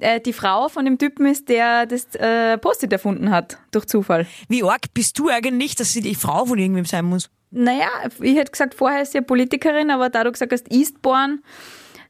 äh, 0.00 0.20
die 0.20 0.32
Frau 0.32 0.68
von 0.68 0.84
dem 0.84 0.98
Typen 0.98 1.26
ist, 1.26 1.48
der 1.48 1.86
das 1.86 2.14
äh, 2.14 2.56
Post-it 2.58 2.92
erfunden 2.92 3.30
hat, 3.30 3.58
durch 3.70 3.86
Zufall. 3.86 4.26
Wie 4.48 4.62
arg 4.62 4.94
bist 4.94 5.18
du 5.18 5.28
eigentlich, 5.28 5.76
dass 5.76 5.92
sie 5.92 6.00
die 6.00 6.14
Frau 6.14 6.46
von 6.46 6.58
irgendwem 6.58 6.86
sein 6.86 7.04
muss? 7.04 7.30
Naja, 7.50 7.88
ich 8.20 8.36
hätte 8.36 8.50
gesagt, 8.50 8.74
vorher 8.74 9.02
ist 9.02 9.12
sie 9.12 9.18
eine 9.18 9.26
Politikerin, 9.26 9.90
aber 9.90 10.08
da 10.08 10.24
du 10.24 10.32
gesagt 10.32 10.52
hast, 10.52 10.72
Eastbourne, 10.72 11.40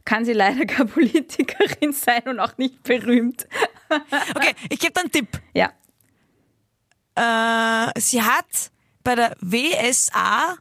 kann 0.04 0.24
sie 0.24 0.32
leider 0.32 0.66
keine 0.66 0.86
Politikerin 0.90 1.92
sein 1.92 2.22
und 2.26 2.40
auch 2.40 2.56
nicht 2.58 2.82
berühmt. 2.82 3.46
Okay, 4.34 4.54
ich 4.68 4.78
gebe 4.78 4.98
einen 5.00 5.10
Tipp. 5.10 5.28
Ja. 5.54 5.72
Äh, 7.14 8.00
sie 8.00 8.22
hat 8.22 8.70
bei 9.04 9.14
der 9.14 9.36
WSA 9.40 10.56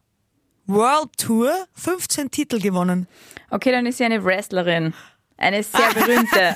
World 0.67 1.09
Tour 1.17 1.67
15 1.75 2.29
Titel 2.31 2.59
gewonnen. 2.59 3.07
Okay, 3.49 3.71
dann 3.71 3.85
ist 3.85 3.97
sie 3.97 4.03
eine 4.05 4.23
Wrestlerin. 4.23 4.93
Eine 5.37 5.63
sehr 5.63 5.89
berühmte. 5.93 6.55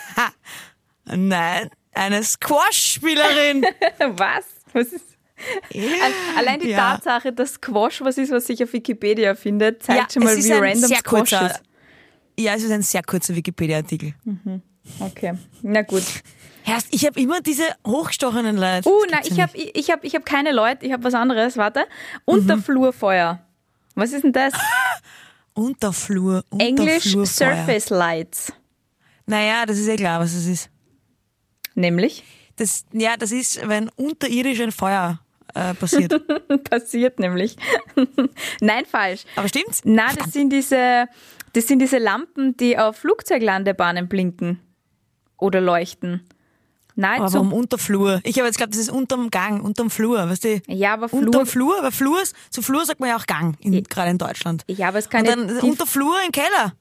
Nein, 1.06 1.70
eine 1.94 2.24
Squash-Spielerin. 2.24 3.66
Was? 4.18 4.46
Was 4.74 4.88
ist? 4.88 5.06
Al- 5.74 6.38
Allein 6.38 6.60
die 6.60 6.70
Ja. 6.70 6.96
Tatsache, 6.96 7.34
dass 7.34 7.54
Squash 7.56 8.00
was 8.02 8.18
ist, 8.18 8.32
was 8.32 8.48
sich 8.48 8.64
auf 8.64 8.72
Wikipedia 8.72 9.36
findet, 9.36 9.84
zeigt 9.84 10.00
Ja, 10.02 10.08
schon 10.14 10.24
mal, 10.24 10.38
wie 10.42 10.52
random 10.52 10.90
Squash 10.96 11.04
kurzer- 11.04 11.52
ist. 11.52 11.62
ja, 12.40 12.54
es 12.56 12.64
ist 12.64 12.72
ein 12.72 12.82
sehr 12.82 13.04
kurzer 13.04 13.36
Wikipedia-Artikel. 13.36 14.14
Okay, 15.00 15.34
na 15.62 15.82
gut. 15.82 16.04
Herrst, 16.66 16.88
ich 16.90 17.06
habe 17.06 17.20
immer 17.20 17.42
diese 17.42 17.64
hochgestochenen 17.86 18.58
Leute. 18.58 18.90
Uh, 18.90 19.02
gibt's 19.08 19.28
ich 19.30 19.38
ja 19.38 19.44
habe 19.44 19.58
ich 19.58 19.92
hab, 19.92 20.04
ich 20.04 20.16
hab 20.16 20.26
keine 20.26 20.52
Leute, 20.52 20.84
ich 20.84 20.92
habe 20.92 21.04
was 21.04 21.14
anderes, 21.14 21.58
warte. 21.58 21.86
Unterflurfeuer. 22.26 23.40
Was 23.94 24.12
ist 24.14 24.24
denn 24.24 24.34
das? 24.34 24.52
nicht. 24.52 24.64
Unterflur, 25.54 26.44
Englisch 26.58 27.16
Unterflurfeuer. 27.16 27.56
Surface 27.56 27.90
Lights. 27.92 28.54
Naja, 29.28 29.66
das 29.68 29.78
ist 29.78 29.88
eh 29.88 29.96
klar, 29.96 30.20
was 30.20 30.34
es 30.34 30.48
ist. 30.48 30.70
Nämlich 31.76 32.24
Das, 32.56 32.86
ja, 32.92 33.16
das 33.16 33.32
ist, 33.32 33.68
wenn 33.68 33.90
unterirdisch 33.90 34.60
ein 34.60 34.72
Feuer 34.72 35.20
äh, 35.54 35.76
passiert. 35.76 36.20
passiert 36.70 37.20
nämlich. 37.20 37.58
Nein, 38.60 38.86
falsch. 38.86 39.24
Aber 39.36 39.48
stimmt's? 39.48 39.82
Na, 39.84 40.12
das 40.14 40.34
sind 40.34 40.50
diese, 40.50 41.08
das 41.54 41.68
sind 41.68 41.78
diese 41.80 42.00
Lampen, 42.00 42.58
die 42.58 42.78
auf 42.78 42.98
Flugzeuglandebahnen 42.98 44.08
blinken 44.08 44.60
oder 45.38 45.62
leuchten. 45.62 46.28
Aber 46.98 47.08
Nahezu. 47.20 47.34
warum 47.34 47.54
Unterflur? 47.54 48.22
Ich 48.24 48.38
habe 48.38 48.48
jetzt 48.48 48.56
geglaubt, 48.58 48.74
das 48.74 48.80
ist 48.82 48.90
unterm 48.90 49.30
Gang, 49.30 49.62
unterm 49.64 49.90
Flur, 49.90 50.18
weißt 50.30 50.44
du? 50.46 50.62
Ja, 50.68 50.94
aber 50.94 51.10
Flur. 51.10 51.22
Unterm 51.24 51.46
Flur, 51.46 51.78
aber 51.80 51.92
Flur, 51.92 52.22
zu 52.50 52.62
Flur 52.62 52.86
sagt 52.86 53.00
man 53.02 53.10
ja 53.10 53.18
auch 53.18 53.26
Gang, 53.26 53.58
in, 53.60 53.84
gerade 53.84 54.12
in 54.12 54.18
Deutschland. 54.18 54.64
Ja, 54.68 54.88
aber 54.88 55.00
es 55.00 55.10
kann 55.10 55.22
Und 55.22 55.28
ja 55.28 55.36
dann 55.36 55.60
unter 55.60 55.86
Flur 55.86 56.16
im 56.26 56.32
Keller. 56.32 56.74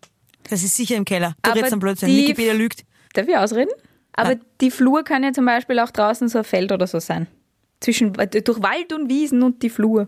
Das 0.48 0.62
ist 0.62 0.76
sicher 0.76 0.96
im 0.96 1.04
Keller. 1.04 1.34
Du 1.42 1.50
Aber 1.50 1.56
redest 1.58 1.72
dann 1.72 1.80
Blödsinn. 1.80 2.08
Wikipedia 2.08 2.52
lügt. 2.52 2.84
Darf 3.14 3.26
ich 3.26 3.36
ausreden? 3.36 3.70
Aber 4.12 4.32
Ja. 4.32 4.38
die 4.60 4.70
Flur 4.70 5.02
kann 5.02 5.24
ja 5.24 5.32
zum 5.32 5.46
Beispiel 5.46 5.78
auch 5.80 5.90
draußen 5.90 6.28
so 6.28 6.38
ein 6.38 6.44
Feld 6.44 6.70
oder 6.70 6.86
so 6.86 7.00
sein. 7.00 7.26
Zwischen, 7.80 8.12
durch 8.12 8.62
Wald 8.62 8.92
und 8.92 9.08
Wiesen 9.08 9.42
und 9.42 9.62
die 9.62 9.70
Flur. 9.70 10.06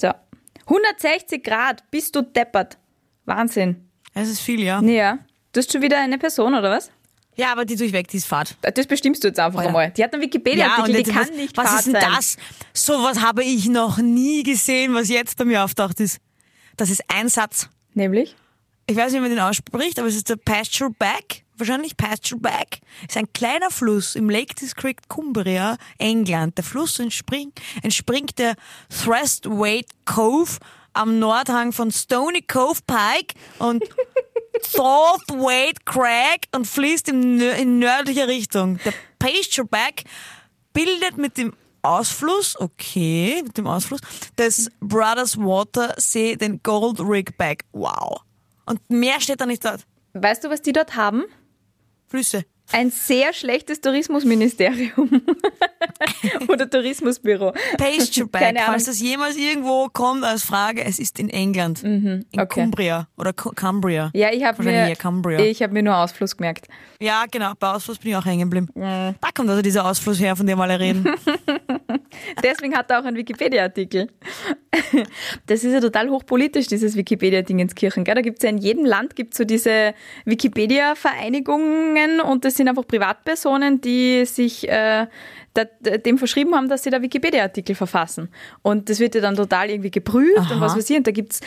So. 0.00 0.10
160 0.66 1.42
Grad, 1.42 1.90
bist 1.90 2.14
du 2.14 2.22
deppert. 2.22 2.78
Wahnsinn. 3.24 3.88
Das 4.14 4.28
ist 4.28 4.40
viel, 4.40 4.62
ja. 4.62 4.80
Ja. 4.82 5.18
Du 5.52 5.58
hast 5.60 5.72
schon 5.72 5.82
wieder 5.82 5.98
eine 5.98 6.18
Person, 6.18 6.54
oder 6.54 6.70
was? 6.70 6.90
Ja, 7.36 7.52
aber 7.52 7.64
die 7.64 7.76
durchweg, 7.76 8.08
die 8.08 8.18
ist 8.18 8.26
Fahrt. 8.26 8.56
Das 8.60 8.86
bestimmst 8.86 9.24
du 9.24 9.28
jetzt 9.28 9.40
einfach 9.40 9.60
ja. 9.60 9.66
einmal. 9.66 9.90
Die 9.90 10.04
hat 10.04 10.12
einen 10.12 10.22
Wikipedia-Artikel, 10.22 10.92
die 10.92 10.98
jetzt, 10.98 11.12
kann 11.12 11.28
was, 11.28 11.36
nicht 11.36 11.56
was 11.56 11.66
Fahrt 11.66 11.78
ist 11.78 11.86
denn 11.86 12.00
sein. 12.00 12.12
das? 12.14 12.36
Sowas 12.72 13.20
habe 13.20 13.42
ich 13.42 13.68
noch 13.68 13.98
nie 13.98 14.42
gesehen, 14.42 14.94
was 14.94 15.08
jetzt 15.08 15.36
bei 15.36 15.44
mir 15.44 15.64
auftaucht 15.64 16.00
ist. 16.00 16.18
Das 16.76 16.90
ist 16.90 17.02
ein 17.08 17.28
Satz. 17.28 17.68
Nämlich? 17.94 18.36
Ich 18.86 18.96
weiß 18.96 19.12
nicht, 19.12 19.20
wie 19.20 19.22
man 19.22 19.30
den 19.30 19.40
ausspricht, 19.40 19.98
aber 19.98 20.08
es 20.08 20.16
ist 20.16 20.28
der 20.28 20.36
Pasture 20.36 20.90
Back. 20.90 21.44
Wahrscheinlich 21.56 21.96
Pasture 21.96 22.40
Back. 22.40 22.80
ist 23.08 23.16
ein 23.16 23.32
kleiner 23.32 23.70
Fluss 23.70 24.16
im 24.16 24.28
Lake 24.28 24.54
District 24.54 24.96
Cumbria, 25.08 25.76
England. 25.98 26.58
Der 26.58 26.64
Fluss 26.64 26.98
entspringt, 26.98 27.60
entspringt 27.82 28.38
der 28.38 28.56
Thrustwaite 28.90 29.88
Cove 30.04 30.58
am 30.92 31.18
Nordhang 31.18 31.72
von 31.72 31.90
Stony 31.90 32.42
Cove 32.42 32.80
Pike 32.86 33.34
und 33.58 33.84
Southwaite 34.62 35.80
Crag 35.84 36.46
und 36.54 36.66
fließt 36.66 37.08
in, 37.08 37.40
in 37.40 37.78
nördlicher 37.78 38.28
Richtung. 38.28 38.78
Der 38.84 38.92
Pasture 39.18 39.66
Back 39.66 40.04
bildet 40.72 41.16
mit 41.16 41.36
dem 41.36 41.54
Ausfluss, 41.82 42.58
okay, 42.58 43.42
mit 43.42 43.58
dem 43.58 43.66
Ausfluss, 43.66 44.00
des 44.38 44.70
Brothers 44.80 45.36
Water 45.36 45.94
See 45.98 46.36
den 46.36 46.62
Gold 46.62 47.00
Rig 47.00 47.36
Bag. 47.36 47.64
Wow. 47.72 48.20
Und 48.66 48.80
mehr 48.88 49.20
steht 49.20 49.40
da 49.40 49.46
nicht 49.46 49.64
dort. 49.64 49.84
Weißt 50.14 50.44
du, 50.44 50.50
was 50.50 50.62
die 50.62 50.72
dort 50.72 50.96
haben? 50.96 51.24
Flüsse. 52.08 52.44
Ein 52.72 52.90
sehr 52.90 53.32
schlechtes 53.32 53.80
Tourismusministerium 53.80 54.90
oder 56.48 56.68
Tourismusbüro. 56.68 57.52
Pasture 57.76 58.26
Bag, 58.26 58.40
Keine 58.42 58.60
Ahnung. 58.60 58.70
falls 58.72 58.84
das 58.84 59.00
jemals 59.00 59.36
irgendwo 59.36 59.88
kommt 59.92 60.24
als 60.24 60.44
Frage, 60.44 60.82
es 60.84 60.98
ist 60.98 61.18
in 61.18 61.28
England. 61.28 61.82
In 61.82 62.24
okay. 62.36 62.46
Cumbria 62.62 63.06
oder 63.18 63.32
Cu- 63.32 63.52
Cumbria. 63.54 64.10
Ja, 64.14 64.32
ich 64.32 64.42
habe 64.44 64.62
mir, 64.62 64.90
ich 64.92 65.62
hab 65.62 65.72
mir 65.72 65.82
nur 65.82 65.96
Ausfluss 65.96 66.36
gemerkt. 66.36 66.66
Ja, 67.00 67.24
genau, 67.30 67.52
bei 67.58 67.70
Ausfluss 67.70 67.98
bin 67.98 68.10
ich 68.12 68.16
auch 68.16 68.24
hängen 68.24 68.50
geblieben. 68.50 68.68
Da 68.74 69.14
kommt 69.34 69.50
also 69.50 69.60
dieser 69.62 69.84
Ausfluss 69.88 70.18
her, 70.18 70.34
von 70.34 70.46
dem 70.46 70.60
alle 70.60 70.80
reden. 70.80 71.04
Deswegen 72.42 72.74
hat 72.76 72.90
er 72.90 73.00
auch 73.00 73.04
einen 73.04 73.16
Wikipedia-Artikel. 73.16 74.08
Das 75.46 75.64
ist 75.64 75.72
ja 75.72 75.80
total 75.80 76.08
hochpolitisch, 76.10 76.66
dieses 76.68 76.96
Wikipedia-Dingenskirchen. 76.96 78.04
Gell? 78.04 78.14
Da 78.14 78.20
gibt's 78.22 78.42
ja 78.42 78.50
in 78.50 78.58
jedem 78.58 78.84
Land 78.84 79.16
gibt's 79.16 79.36
so 79.36 79.44
diese 79.44 79.94
Wikipedia-Vereinigungen 80.24 82.20
und 82.20 82.44
das 82.44 82.53
sind 82.54 82.68
einfach 82.68 82.86
Privatpersonen, 82.86 83.80
die 83.80 84.24
sich 84.26 84.68
äh, 84.68 85.06
da, 85.54 85.64
dem 85.98 86.18
verschrieben 86.18 86.54
haben, 86.54 86.68
dass 86.68 86.82
sie 86.82 86.90
da 86.90 87.00
Wikipedia-Artikel 87.02 87.74
verfassen. 87.74 88.28
Und 88.62 88.88
das 88.90 88.98
wird 89.00 89.14
ja 89.14 89.20
dann 89.20 89.36
total 89.36 89.70
irgendwie 89.70 89.90
geprüft 89.90 90.38
und 90.38 90.52
Aha. 90.52 90.60
was 90.60 90.76
weiß 90.76 90.88
ich. 90.90 90.96
Und 90.96 91.06
da 91.06 91.10
gibt's 91.12 91.40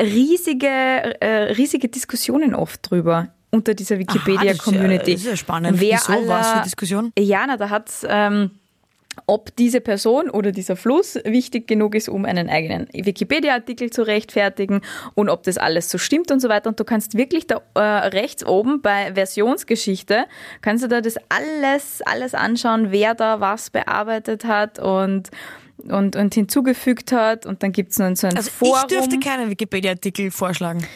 riesige, 0.00 0.66
äh, 0.66 1.52
riesige 1.54 1.88
Diskussionen 1.88 2.54
oft 2.54 2.90
drüber 2.90 3.28
unter 3.50 3.74
dieser 3.74 3.98
Wikipedia-Community. 3.98 5.12
das 5.12 5.20
ist 5.22 5.26
ja 5.28 5.36
spannend. 5.36 5.80
Wer 5.80 5.92
Wieso? 5.98 6.28
Was 6.28 6.46
für 6.48 6.54
aller- 6.54 6.62
Diskussion? 6.64 7.12
Ja, 7.18 7.46
na, 7.46 7.56
da 7.56 7.70
hat's 7.70 8.04
ähm, 8.08 8.50
ob 9.26 9.54
diese 9.56 9.80
Person 9.80 10.30
oder 10.30 10.52
dieser 10.52 10.76
Fluss 10.76 11.18
wichtig 11.24 11.66
genug 11.66 11.94
ist, 11.94 12.08
um 12.08 12.24
einen 12.24 12.48
eigenen 12.48 12.88
Wikipedia-Artikel 12.92 13.90
zu 13.90 14.02
rechtfertigen 14.02 14.80
und 15.14 15.28
ob 15.28 15.42
das 15.44 15.58
alles 15.58 15.90
so 15.90 15.98
stimmt 15.98 16.30
und 16.30 16.40
so 16.40 16.48
weiter. 16.48 16.68
Und 16.70 16.80
du 16.80 16.84
kannst 16.84 17.16
wirklich 17.16 17.46
da 17.46 17.62
äh, 17.74 17.80
rechts 17.80 18.44
oben 18.44 18.82
bei 18.82 19.12
Versionsgeschichte, 19.14 20.24
kannst 20.60 20.84
du 20.84 20.88
da 20.88 21.00
das 21.00 21.16
alles, 21.28 22.02
alles 22.02 22.34
anschauen, 22.34 22.90
wer 22.90 23.14
da 23.14 23.40
was 23.40 23.70
bearbeitet 23.70 24.44
hat 24.44 24.78
und, 24.78 25.30
und, 25.88 26.16
und 26.16 26.34
hinzugefügt 26.34 27.12
hat. 27.12 27.46
Und 27.46 27.62
dann 27.62 27.72
gibt's 27.72 27.98
noch 27.98 28.14
so 28.16 28.26
ein 28.26 28.36
Also 28.36 28.50
Forum. 28.50 28.76
ich 28.82 28.86
dürfte 28.96 29.18
keinen 29.18 29.50
Wikipedia-Artikel 29.50 30.30
vorschlagen. 30.30 30.86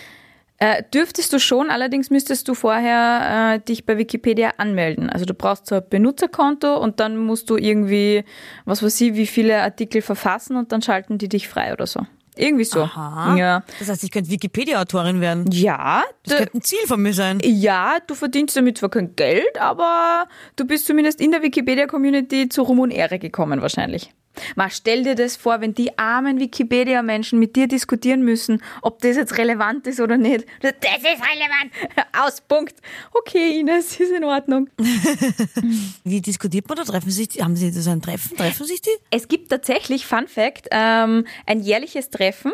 Äh, 0.60 0.82
dürftest 0.92 1.32
du 1.32 1.38
schon, 1.38 1.70
allerdings 1.70 2.10
müsstest 2.10 2.48
du 2.48 2.54
vorher 2.54 3.54
äh, 3.54 3.60
dich 3.60 3.86
bei 3.86 3.96
Wikipedia 3.96 4.54
anmelden. 4.58 5.08
Also 5.08 5.24
du 5.24 5.32
brauchst 5.32 5.66
so 5.66 5.76
ein 5.76 5.82
Benutzerkonto 5.88 6.76
und 6.76 6.98
dann 6.98 7.16
musst 7.16 7.48
du 7.48 7.56
irgendwie, 7.56 8.24
was 8.64 8.82
weiß 8.82 9.00
ich, 9.02 9.14
wie 9.14 9.26
viele 9.28 9.62
Artikel 9.62 10.02
verfassen 10.02 10.56
und 10.56 10.72
dann 10.72 10.82
schalten 10.82 11.16
die 11.18 11.28
dich 11.28 11.46
frei 11.46 11.72
oder 11.72 11.86
so. 11.86 12.00
Irgendwie 12.34 12.64
so. 12.64 12.82
Aha. 12.82 13.36
Ja. 13.36 13.62
Das 13.78 13.88
heißt, 13.88 14.02
ich 14.04 14.10
könnte 14.10 14.30
Wikipedia-Autorin 14.30 15.20
werden. 15.20 15.46
Ja, 15.52 16.02
Das 16.24 16.36
könnte 16.36 16.56
ein 16.58 16.62
Ziel 16.62 16.78
von 16.86 17.02
mir 17.02 17.12
sein. 17.12 17.38
ja, 17.42 17.96
du 18.06 18.14
verdienst 18.14 18.56
damit 18.56 18.78
zwar 18.78 18.90
kein 18.90 19.14
Geld, 19.16 19.60
aber 19.60 20.26
du 20.56 20.64
bist 20.64 20.86
zumindest 20.86 21.20
in 21.20 21.30
der 21.32 21.42
Wikipedia-Community 21.42 22.48
zu 22.48 22.62
Ruhm 22.62 22.80
und 22.80 22.90
Ehre 22.92 23.18
gekommen 23.18 23.60
wahrscheinlich. 23.62 24.12
Mal 24.56 24.70
stell 24.70 25.02
dir 25.02 25.14
das 25.14 25.36
vor, 25.36 25.60
wenn 25.60 25.74
die 25.74 25.98
armen 25.98 26.40
Wikipedia-Menschen 26.40 27.38
mit 27.38 27.56
dir 27.56 27.68
diskutieren 27.68 28.22
müssen, 28.22 28.62
ob 28.82 29.00
das 29.00 29.16
jetzt 29.16 29.38
relevant 29.38 29.86
ist 29.86 30.00
oder 30.00 30.16
nicht. 30.16 30.46
Das 30.60 30.72
ist 30.72 31.04
relevant. 31.04 31.72
Aus, 32.18 32.40
Punkt. 32.40 32.76
Okay, 33.12 33.60
Ines, 33.60 33.92
ist 34.00 34.12
in 34.12 34.24
Ordnung. 34.24 34.68
Wie 36.04 36.20
diskutiert 36.20 36.68
man 36.68 36.76
da? 36.76 36.84
Treffen 36.84 37.10
sich 37.10 37.28
die, 37.28 37.42
haben 37.42 37.56
sie 37.56 37.70
so 37.70 37.90
ein 37.90 38.02
Treffen? 38.02 38.36
Treffen 38.36 38.66
sich 38.66 38.80
die? 38.80 38.90
Es 39.10 39.28
gibt 39.28 39.50
tatsächlich, 39.50 40.06
Fun 40.06 40.28
Fact, 40.28 40.68
ähm, 40.70 41.26
ein 41.46 41.60
jährliches 41.60 42.10
Treffen. 42.10 42.52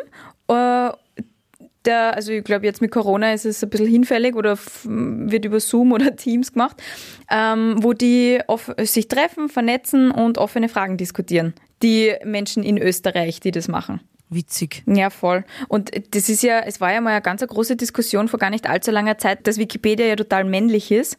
Äh, 0.48 0.90
der, 1.86 2.14
also 2.14 2.32
ich 2.32 2.44
glaube 2.44 2.66
jetzt 2.66 2.80
mit 2.80 2.90
Corona 2.90 3.32
ist 3.32 3.44
es 3.44 3.62
ein 3.62 3.70
bisschen 3.70 3.86
hinfällig 3.86 4.34
oder 4.34 4.58
wird 4.84 5.44
über 5.44 5.60
Zoom 5.60 5.92
oder 5.92 6.16
Teams 6.16 6.52
gemacht, 6.52 6.82
ähm, 7.30 7.76
wo 7.78 7.92
die 7.92 8.40
sich 8.78 9.08
treffen, 9.08 9.48
vernetzen 9.48 10.10
und 10.10 10.38
offene 10.38 10.68
Fragen 10.68 10.96
diskutieren. 10.96 11.54
Die 11.82 12.14
Menschen 12.24 12.62
in 12.62 12.78
Österreich, 12.78 13.40
die 13.40 13.50
das 13.50 13.68
machen. 13.68 14.00
Witzig. 14.30 14.82
Ja, 14.86 15.10
voll. 15.10 15.44
Und 15.68 15.90
das 16.14 16.28
ist 16.28 16.42
ja, 16.42 16.60
es 16.60 16.80
war 16.80 16.92
ja 16.92 17.00
mal 17.00 17.10
eine 17.10 17.22
ganz 17.22 17.46
große 17.46 17.76
Diskussion 17.76 18.28
vor 18.28 18.38
gar 18.38 18.50
nicht 18.50 18.68
allzu 18.68 18.90
langer 18.90 19.18
Zeit, 19.18 19.46
dass 19.46 19.58
Wikipedia 19.58 20.06
ja 20.06 20.16
total 20.16 20.44
männlich 20.44 20.90
ist. 20.90 21.18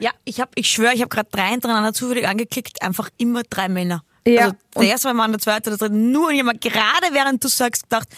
Ja, 0.00 0.10
ich 0.24 0.40
hab, 0.40 0.50
ich 0.54 0.68
schwöre, 0.68 0.92
ich 0.92 1.00
habe 1.00 1.08
gerade 1.08 1.28
drei 1.30 1.48
hintereinander 1.48 1.92
zufällig 1.92 2.28
angeklickt, 2.28 2.82
einfach 2.82 3.08
immer 3.16 3.42
drei 3.48 3.68
Männer. 3.68 4.02
Ja, 4.26 4.46
Also 4.46 4.56
der 4.76 4.88
erste 4.88 5.14
Mann, 5.14 5.30
der 5.30 5.40
zweite, 5.40 5.70
der 5.70 5.78
dritte, 5.78 5.94
nur 5.94 6.32
jemand, 6.32 6.60
gerade 6.60 7.06
während 7.12 7.42
du 7.42 7.48
sagst, 7.48 7.84
gedacht, 7.84 8.08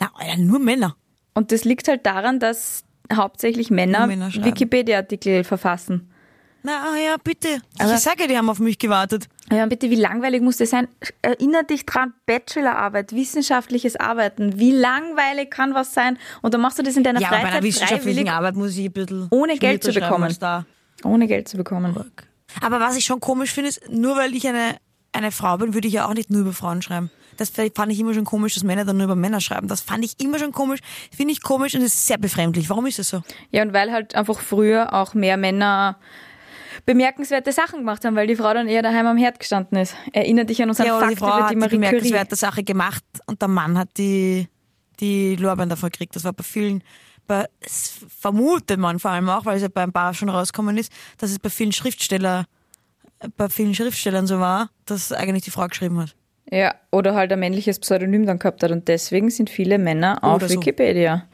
na, 0.00 0.10
Alter, 0.14 0.38
nur 0.38 0.58
Männer. 0.58 0.96
Und 1.38 1.52
das 1.52 1.64
liegt 1.64 1.86
halt 1.86 2.04
daran, 2.04 2.40
dass 2.40 2.82
hauptsächlich 3.14 3.70
Männer, 3.70 4.08
Männer. 4.08 4.28
Wikipedia-Artikel 4.34 5.44
verfassen. 5.44 6.10
Na 6.64 6.96
ja, 6.98 7.14
bitte. 7.22 7.60
Aber- 7.78 7.94
ich 7.94 8.00
sage, 8.00 8.26
die 8.26 8.36
haben 8.36 8.50
auf 8.50 8.58
mich 8.58 8.76
gewartet. 8.80 9.28
Ja, 9.52 9.64
bitte, 9.66 9.88
wie 9.88 9.94
langweilig 9.94 10.42
muss 10.42 10.56
das 10.56 10.70
sein? 10.70 10.88
Erinner 11.22 11.62
dich 11.62 11.86
dran, 11.86 12.12
Bachelorarbeit, 12.26 13.12
wissenschaftliches 13.12 13.94
Arbeiten. 13.94 14.58
Wie 14.58 14.72
langweilig 14.72 15.52
kann 15.52 15.74
was 15.74 15.94
sein? 15.94 16.18
Und 16.42 16.54
dann 16.54 16.60
machst 16.60 16.80
du 16.80 16.82
das 16.82 16.96
in 16.96 17.04
deiner 17.04 17.20
Ja, 17.20 17.28
aber 17.28 17.36
bei 17.36 17.42
einer 17.42 17.50
Freizeit 17.52 17.62
wissenschaftlichen 17.62 18.28
Arbeit 18.30 18.56
muss 18.56 18.76
ich 18.76 18.86
ein 18.86 18.92
bisschen 18.92 19.28
Ohne 19.30 19.56
Geld 19.58 19.84
zu 19.84 19.92
bekommen. 19.92 20.36
ohne 21.04 21.28
Geld 21.28 21.46
zu 21.46 21.56
bekommen. 21.56 21.94
Aber 22.60 22.80
was 22.80 22.96
ich 22.96 23.04
schon 23.04 23.20
komisch 23.20 23.52
finde, 23.52 23.68
ist, 23.68 23.88
nur 23.88 24.16
weil 24.16 24.34
ich 24.34 24.48
eine, 24.48 24.74
eine 25.12 25.30
Frau 25.30 25.56
bin, 25.56 25.72
würde 25.72 25.86
ich 25.86 25.94
ja 25.94 26.08
auch 26.08 26.14
nicht 26.14 26.30
nur 26.30 26.40
über 26.40 26.52
Frauen 26.52 26.82
schreiben. 26.82 27.12
Das 27.38 27.50
fand 27.50 27.92
ich 27.92 27.98
immer 28.00 28.12
schon 28.12 28.24
komisch, 28.24 28.54
dass 28.54 28.64
Männer 28.64 28.84
dann 28.84 28.96
nur 28.98 29.04
über 29.04 29.14
Männer 29.16 29.40
schreiben. 29.40 29.68
Das 29.68 29.80
fand 29.80 30.04
ich 30.04 30.20
immer 30.20 30.38
schon 30.38 30.52
komisch, 30.52 30.80
finde 31.16 31.32
ich 31.32 31.40
komisch 31.42 31.74
und 31.74 31.80
es 31.82 31.94
ist 31.94 32.06
sehr 32.06 32.18
befremdlich. 32.18 32.68
Warum 32.68 32.84
ist 32.86 32.98
das 32.98 33.08
so? 33.08 33.22
Ja, 33.50 33.62
und 33.62 33.72
weil 33.72 33.90
halt 33.92 34.14
einfach 34.14 34.40
früher 34.40 34.92
auch 34.92 35.14
mehr 35.14 35.36
Männer 35.36 35.98
bemerkenswerte 36.86 37.52
Sachen 37.52 37.80
gemacht 37.80 38.04
haben, 38.04 38.16
weil 38.16 38.26
die 38.26 38.36
Frau 38.36 38.52
dann 38.54 38.68
eher 38.68 38.82
daheim 38.82 39.06
am 39.06 39.16
Herd 39.16 39.38
gestanden 39.38 39.78
ist. 39.78 39.94
Erinner 40.12 40.44
dich 40.44 40.62
an 40.62 40.68
unseren 40.68 40.86
Ja, 40.86 40.98
Fakt 40.98 41.12
die 41.12 41.16
Frau 41.16 41.26
über 41.28 41.42
hat 41.44 41.50
die 41.50 41.54
die 41.54 41.58
Marie 41.60 41.70
Curie. 41.70 41.86
bemerkenswerte 41.88 42.36
Sache 42.36 42.62
gemacht 42.62 43.04
und 43.26 43.40
der 43.40 43.48
Mann 43.48 43.78
hat 43.78 43.90
die, 43.98 44.48
die 45.00 45.36
Lorbeeren 45.36 45.68
davon 45.68 45.90
gekriegt. 45.90 46.16
Das 46.16 46.24
war 46.24 46.32
bei 46.32 46.44
vielen, 46.44 46.82
bei, 47.26 47.46
es 47.60 48.00
vermutet 48.18 48.78
man 48.78 48.98
vor 48.98 49.10
allem 49.10 49.28
auch, 49.28 49.44
weil 49.44 49.56
es 49.56 49.62
ja 49.62 49.68
bei 49.68 49.82
ein 49.82 49.92
paar 49.92 50.14
schon 50.14 50.28
rausgekommen 50.28 50.76
ist, 50.76 50.92
dass 51.18 51.30
es 51.30 51.38
bei 51.38 51.50
vielen 51.50 51.72
Schriftsteller, 51.72 52.46
bei 53.36 53.48
vielen 53.48 53.74
Schriftstellern 53.74 54.26
so 54.26 54.38
war, 54.40 54.70
dass 54.86 55.12
eigentlich 55.12 55.44
die 55.44 55.50
Frau 55.50 55.66
geschrieben 55.66 55.98
hat. 56.00 56.14
Ja, 56.50 56.74
oder 56.90 57.14
halt 57.14 57.30
ein 57.32 57.40
männliches 57.40 57.78
Pseudonym 57.78 58.24
dann 58.24 58.38
gehabt 58.38 58.62
hat. 58.62 58.70
Und 58.70 58.88
deswegen 58.88 59.28
sind 59.28 59.50
viele 59.50 59.76
Männer 59.78 60.24
auf 60.24 60.42
so. 60.42 60.48
Wikipedia. 60.54 61.26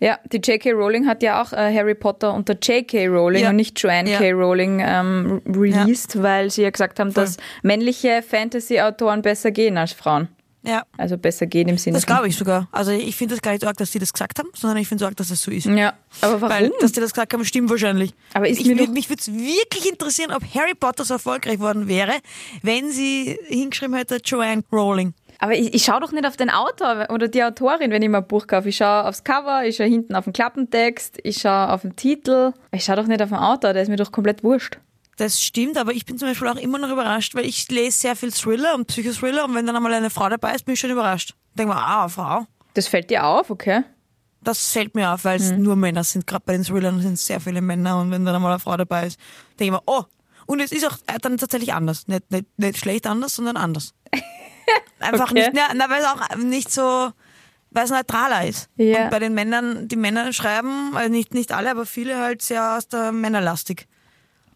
Ja, 0.00 0.18
die 0.32 0.38
J.K. 0.38 0.72
Rowling 0.72 1.06
hat 1.06 1.22
ja 1.22 1.40
auch 1.40 1.52
äh, 1.52 1.72
Harry 1.72 1.94
Potter 1.94 2.34
unter 2.34 2.54
J.K. 2.54 3.06
Rowling 3.06 3.42
Ja. 3.44 3.50
und 3.50 3.56
nicht 3.56 3.80
Joanne 3.80 4.10
Ja. 4.10 4.18
K. 4.18 4.32
Rowling 4.32 4.82
ähm, 4.84 5.40
released, 5.46 6.20
weil 6.20 6.50
sie 6.50 6.62
ja 6.62 6.70
gesagt 6.70 6.98
haben, 6.98 7.12
Voll. 7.12 7.24
dass 7.24 7.36
männliche 7.62 8.22
Fantasy-Autoren 8.22 9.22
besser 9.22 9.52
gehen 9.52 9.78
als 9.78 9.92
Frauen. 9.92 10.28
Ja. 10.66 10.84
Also 10.98 11.16
besser 11.16 11.46
gehen 11.46 11.68
im 11.68 11.78
Sinne 11.78 11.96
Das 11.96 12.06
glaube 12.06 12.28
ich 12.28 12.36
sogar. 12.36 12.68
Also 12.72 12.90
ich 12.90 13.14
finde 13.14 13.34
das 13.34 13.42
gar 13.42 13.52
nicht 13.52 13.64
arg, 13.64 13.76
dass 13.76 13.92
die 13.92 13.98
das 13.98 14.12
gesagt 14.12 14.38
haben, 14.38 14.48
sondern 14.54 14.78
ich 14.78 14.88
finde 14.88 15.04
es 15.04 15.08
arg, 15.08 15.16
dass 15.16 15.28
das 15.28 15.40
so 15.40 15.50
ist. 15.50 15.66
Ja, 15.66 15.94
aber 16.20 16.40
warum? 16.40 16.54
Weil, 16.54 16.72
dass 16.80 16.92
die 16.92 17.00
das 17.00 17.12
gesagt 17.12 17.32
haben, 17.32 17.44
stimmt 17.44 17.70
wahrscheinlich. 17.70 18.14
Aber 18.34 18.48
ist 18.48 18.60
ich, 18.60 18.66
mir 18.66 18.88
mich 18.88 19.08
würde 19.08 19.20
es 19.20 19.32
wirklich 19.32 19.88
interessieren, 19.88 20.32
ob 20.32 20.42
Harry 20.54 20.74
Potter 20.74 21.04
so 21.04 21.14
erfolgreich 21.14 21.60
worden 21.60 21.88
wäre, 21.88 22.14
wenn 22.62 22.90
sie 22.90 23.38
hingeschrieben 23.46 23.94
hätte, 23.94 24.18
Joanne 24.24 24.62
Rowling. 24.72 25.14
Aber 25.38 25.54
ich, 25.54 25.74
ich 25.74 25.84
schaue 25.84 26.00
doch 26.00 26.12
nicht 26.12 26.26
auf 26.26 26.36
den 26.36 26.50
Autor 26.50 27.08
oder 27.10 27.28
die 27.28 27.44
Autorin, 27.44 27.90
wenn 27.90 28.02
ich 28.02 28.08
mir 28.08 28.18
ein 28.18 28.26
Buch 28.26 28.46
kaufe. 28.46 28.68
Ich 28.68 28.76
schaue 28.76 29.04
aufs 29.04 29.22
Cover, 29.22 29.64
ich 29.64 29.76
schaue 29.76 29.86
hinten 29.86 30.14
auf 30.14 30.24
den 30.24 30.32
Klappentext, 30.32 31.18
ich 31.22 31.38
schaue 31.38 31.72
auf 31.72 31.82
den 31.82 31.94
Titel. 31.94 32.52
Ich 32.72 32.84
schaue 32.84 32.96
doch 32.96 33.06
nicht 33.06 33.22
auf 33.22 33.28
den 33.28 33.38
Autor, 33.38 33.72
der 33.72 33.82
ist 33.82 33.88
mir 33.88 33.96
doch 33.96 34.12
komplett 34.12 34.42
wurscht. 34.42 34.78
Das 35.16 35.42
stimmt, 35.42 35.78
aber 35.78 35.92
ich 35.92 36.04
bin 36.04 36.18
zum 36.18 36.28
Beispiel 36.28 36.48
auch 36.48 36.56
immer 36.56 36.78
noch 36.78 36.90
überrascht, 36.90 37.34
weil 37.34 37.46
ich 37.46 37.68
lese 37.70 37.98
sehr 37.98 38.16
viel 38.16 38.30
Thriller 38.32 38.74
und 38.74 38.86
Psychothriller 38.86 39.44
und 39.46 39.54
wenn 39.54 39.66
dann 39.66 39.74
einmal 39.76 39.94
eine 39.94 40.10
Frau 40.10 40.28
dabei 40.28 40.54
ist, 40.54 40.64
bin 40.64 40.74
ich 40.74 40.80
schon 40.80 40.90
überrascht. 40.90 41.34
Denke 41.54 41.72
mir, 41.74 41.80
ah, 41.80 42.08
Frau. 42.08 42.46
Das 42.74 42.86
fällt 42.88 43.08
dir 43.10 43.24
auf, 43.24 43.48
okay? 43.50 43.82
Das 44.42 44.70
fällt 44.72 44.94
mir 44.94 45.10
auf, 45.12 45.24
weil 45.24 45.40
es 45.40 45.50
Hm. 45.50 45.62
nur 45.62 45.74
Männer 45.74 46.04
sind. 46.04 46.26
Gerade 46.26 46.44
bei 46.44 46.52
den 46.52 46.62
Thrillern 46.64 47.00
sind 47.00 47.18
sehr 47.18 47.40
viele 47.40 47.62
Männer 47.62 47.98
und 47.98 48.10
wenn 48.10 48.24
dann 48.26 48.34
einmal 48.34 48.52
eine 48.52 48.60
Frau 48.60 48.76
dabei 48.76 49.06
ist, 49.06 49.18
denke 49.58 49.64
ich 49.64 49.70
mir, 49.72 49.82
oh. 49.86 50.04
Und 50.44 50.60
es 50.60 50.70
ist 50.70 50.86
auch 50.86 50.96
äh, 51.06 51.18
dann 51.20 51.38
tatsächlich 51.38 51.72
anders. 51.72 52.06
Nicht, 52.06 52.30
nicht, 52.30 52.44
nicht 52.58 52.78
schlecht 52.78 53.06
anders, 53.06 53.34
sondern 53.34 53.56
anders. 53.56 53.94
Einfach 55.00 55.30
Okay. 55.30 55.34
nicht, 55.34 55.50
na, 55.54 55.72
na, 55.74 55.90
weil 55.90 56.00
es 56.00 56.06
auch 56.06 56.36
nicht 56.36 56.70
so, 56.70 57.10
weil 57.70 57.84
es 57.84 57.90
neutraler 57.90 58.46
ist. 58.46 58.68
Ja. 58.76 59.04
Und 59.04 59.10
bei 59.10 59.18
den 59.18 59.34
Männern, 59.34 59.88
die 59.88 59.96
Männer 59.96 60.32
schreiben, 60.32 60.92
also 60.94 61.10
nicht, 61.10 61.34
nicht 61.34 61.52
alle, 61.52 61.70
aber 61.70 61.86
viele 61.86 62.18
halt 62.18 62.42
sehr 62.42 62.76
aus 62.76 62.86
der 62.88 63.12
Männerlastig. 63.12 63.88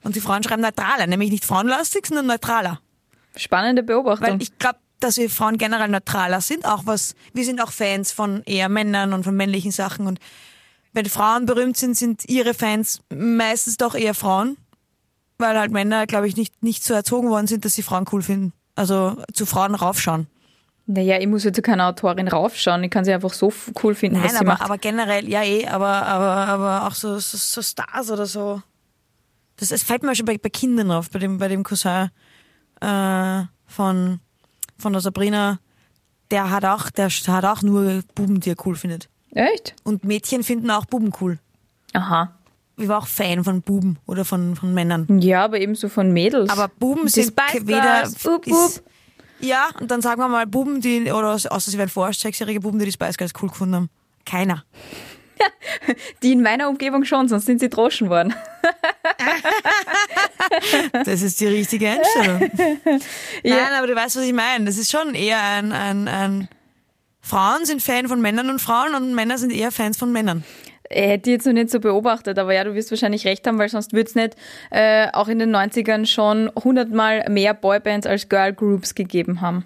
Und 0.02 0.16
die 0.16 0.20
Frauen 0.20 0.42
schreiben 0.42 0.62
neutraler, 0.62 1.06
nämlich 1.06 1.30
nicht 1.30 1.44
frauenlastig, 1.44 2.06
sondern 2.06 2.26
neutraler. 2.26 2.80
Spannende 3.36 3.82
Beobachtung. 3.82 4.28
Weil 4.28 4.42
ich 4.42 4.58
glaube, 4.58 4.78
dass 4.98 5.16
wir 5.16 5.30
Frauen 5.30 5.58
generell 5.58 5.88
neutraler 5.88 6.40
sind, 6.40 6.64
auch 6.66 6.86
was, 6.86 7.14
wir 7.32 7.44
sind 7.44 7.60
auch 7.62 7.70
Fans 7.70 8.12
von 8.12 8.42
eher 8.44 8.68
Männern 8.68 9.12
und 9.12 9.24
von 9.24 9.34
männlichen 9.34 9.72
Sachen 9.72 10.06
und 10.06 10.18
wenn 10.92 11.06
Frauen 11.06 11.46
berühmt 11.46 11.76
sind, 11.76 11.96
sind 11.96 12.28
ihre 12.28 12.54
Fans 12.54 13.00
meistens 13.10 13.76
doch 13.76 13.94
eher 13.94 14.14
Frauen, 14.14 14.56
weil 15.38 15.58
halt 15.58 15.70
Männer, 15.70 16.06
glaube 16.06 16.26
ich, 16.26 16.36
nicht, 16.36 16.62
nicht 16.62 16.84
so 16.84 16.94
erzogen 16.94 17.30
worden 17.30 17.46
sind, 17.46 17.64
dass 17.64 17.74
sie 17.74 17.82
Frauen 17.82 18.06
cool 18.12 18.22
finden. 18.22 18.52
Also 18.74 19.16
zu 19.32 19.46
Frauen 19.46 19.74
raufschauen. 19.74 20.26
Naja, 20.86 21.18
ich 21.20 21.28
muss 21.28 21.44
jetzt 21.44 21.56
zu 21.56 21.62
keiner 21.62 21.86
Autorin 21.86 22.26
raufschauen. 22.26 22.82
Ich 22.82 22.90
kann 22.90 23.04
sie 23.04 23.12
einfach 23.12 23.32
so 23.32 23.52
cool 23.82 23.94
finden, 23.94 24.16
was 24.16 24.32
Nein, 24.32 24.32
sie 24.32 24.36
aber, 24.38 24.52
macht. 24.52 24.62
aber 24.62 24.78
generell, 24.78 25.28
ja 25.28 25.42
eh, 25.44 25.66
aber, 25.68 25.86
aber, 25.86 26.48
aber 26.48 26.86
auch 26.86 26.94
so, 26.94 27.18
so, 27.20 27.36
so 27.38 27.62
Stars 27.62 28.10
oder 28.10 28.26
so. 28.26 28.62
Das, 29.60 29.68
das 29.68 29.82
fällt 29.82 30.02
mir 30.02 30.16
schon 30.16 30.26
bei, 30.26 30.38
bei 30.38 30.48
Kindern 30.48 30.90
auf, 30.90 31.10
bei 31.10 31.18
dem, 31.18 31.38
bei 31.38 31.48
dem 31.48 31.62
Cousin 31.62 32.10
äh, 32.80 33.42
von, 33.66 34.20
von 34.78 34.92
der 34.92 35.02
Sabrina. 35.02 35.58
Der 36.30 36.50
hat 36.50 36.64
auch, 36.64 36.90
der 36.90 37.10
hat 37.10 37.44
auch 37.44 37.62
nur 37.62 38.02
Buben, 38.14 38.40
die 38.40 38.50
er 38.50 38.56
cool 38.64 38.74
findet. 38.74 39.08
Echt? 39.32 39.76
Und 39.84 40.04
Mädchen 40.04 40.42
finden 40.44 40.70
auch 40.70 40.86
Buben 40.86 41.12
cool. 41.20 41.38
Aha. 41.92 42.34
Ich 42.78 42.88
war 42.88 42.98
auch 42.98 43.06
Fan 43.06 43.44
von 43.44 43.60
Buben 43.60 43.98
oder 44.06 44.24
von, 44.24 44.56
von 44.56 44.72
Männern. 44.72 45.20
Ja, 45.20 45.44
aber 45.44 45.60
ebenso 45.60 45.90
von 45.90 46.10
Mädels. 46.12 46.48
Aber 46.48 46.68
Buben 46.68 47.04
Die 47.04 47.10
sind 47.10 47.36
weder. 47.66 48.04
Up, 48.04 48.26
up. 48.26 48.82
Ja, 49.40 49.68
und 49.78 49.90
dann 49.90 50.00
sagen 50.00 50.20
wir 50.20 50.28
mal 50.28 50.46
Buben, 50.46 50.80
die, 50.80 51.12
oder 51.12 51.32
außer 51.32 51.60
sie 51.60 51.76
wären 51.76 51.88
vorerst 51.90 52.20
sechsjährige 52.20 52.60
Buben, 52.60 52.78
die 52.78 52.86
die 52.86 52.92
Spice 52.92 53.18
Girls 53.18 53.32
cool 53.42 53.50
gefunden 53.50 53.74
haben. 53.74 53.90
Keiner. 54.24 54.64
Die 56.22 56.32
in 56.32 56.42
meiner 56.42 56.68
Umgebung 56.68 57.04
schon, 57.04 57.28
sonst 57.28 57.46
sind 57.46 57.60
sie 57.60 57.68
droschen 57.68 58.10
worden. 58.10 58.34
Das 61.04 61.22
ist 61.22 61.40
die 61.40 61.46
richtige 61.46 61.88
Einstellung. 61.90 62.50
Nein, 63.44 63.72
aber 63.76 63.86
du 63.86 63.94
weißt, 63.94 64.16
was 64.16 64.24
ich 64.24 64.32
meine. 64.32 64.64
Das 64.64 64.78
ist 64.78 64.90
schon 64.90 65.14
eher 65.14 65.40
ein, 65.40 65.72
ein, 65.72 66.08
ein 66.08 66.48
Frauen 67.20 67.64
sind 67.64 67.82
Fan 67.82 68.08
von 68.08 68.20
Männern 68.20 68.50
und 68.50 68.60
Frauen 68.60 68.94
und 68.94 69.14
Männer 69.14 69.38
sind 69.38 69.52
eher 69.52 69.70
Fans 69.70 69.96
von 69.96 70.12
Männern. 70.12 70.44
Äh, 70.88 71.08
Hätte 71.08 71.30
ich 71.30 71.34
jetzt 71.34 71.46
noch 71.46 71.52
nicht 71.52 71.70
so 71.70 71.80
beobachtet, 71.80 72.38
aber 72.38 72.52
ja, 72.54 72.64
du 72.64 72.74
wirst 72.74 72.90
wahrscheinlich 72.90 73.26
recht 73.26 73.46
haben, 73.46 73.58
weil 73.58 73.68
sonst 73.68 73.92
würde 73.92 74.08
es 74.08 74.14
nicht 74.14 74.36
äh, 74.70 75.08
auch 75.12 75.28
in 75.28 75.38
den 75.38 75.54
90ern 75.54 76.06
schon 76.06 76.50
hundertmal 76.62 77.28
mehr 77.28 77.54
Boybands 77.54 78.06
als 78.06 78.28
Girlgroups 78.28 78.94
gegeben 78.94 79.40
haben. 79.40 79.64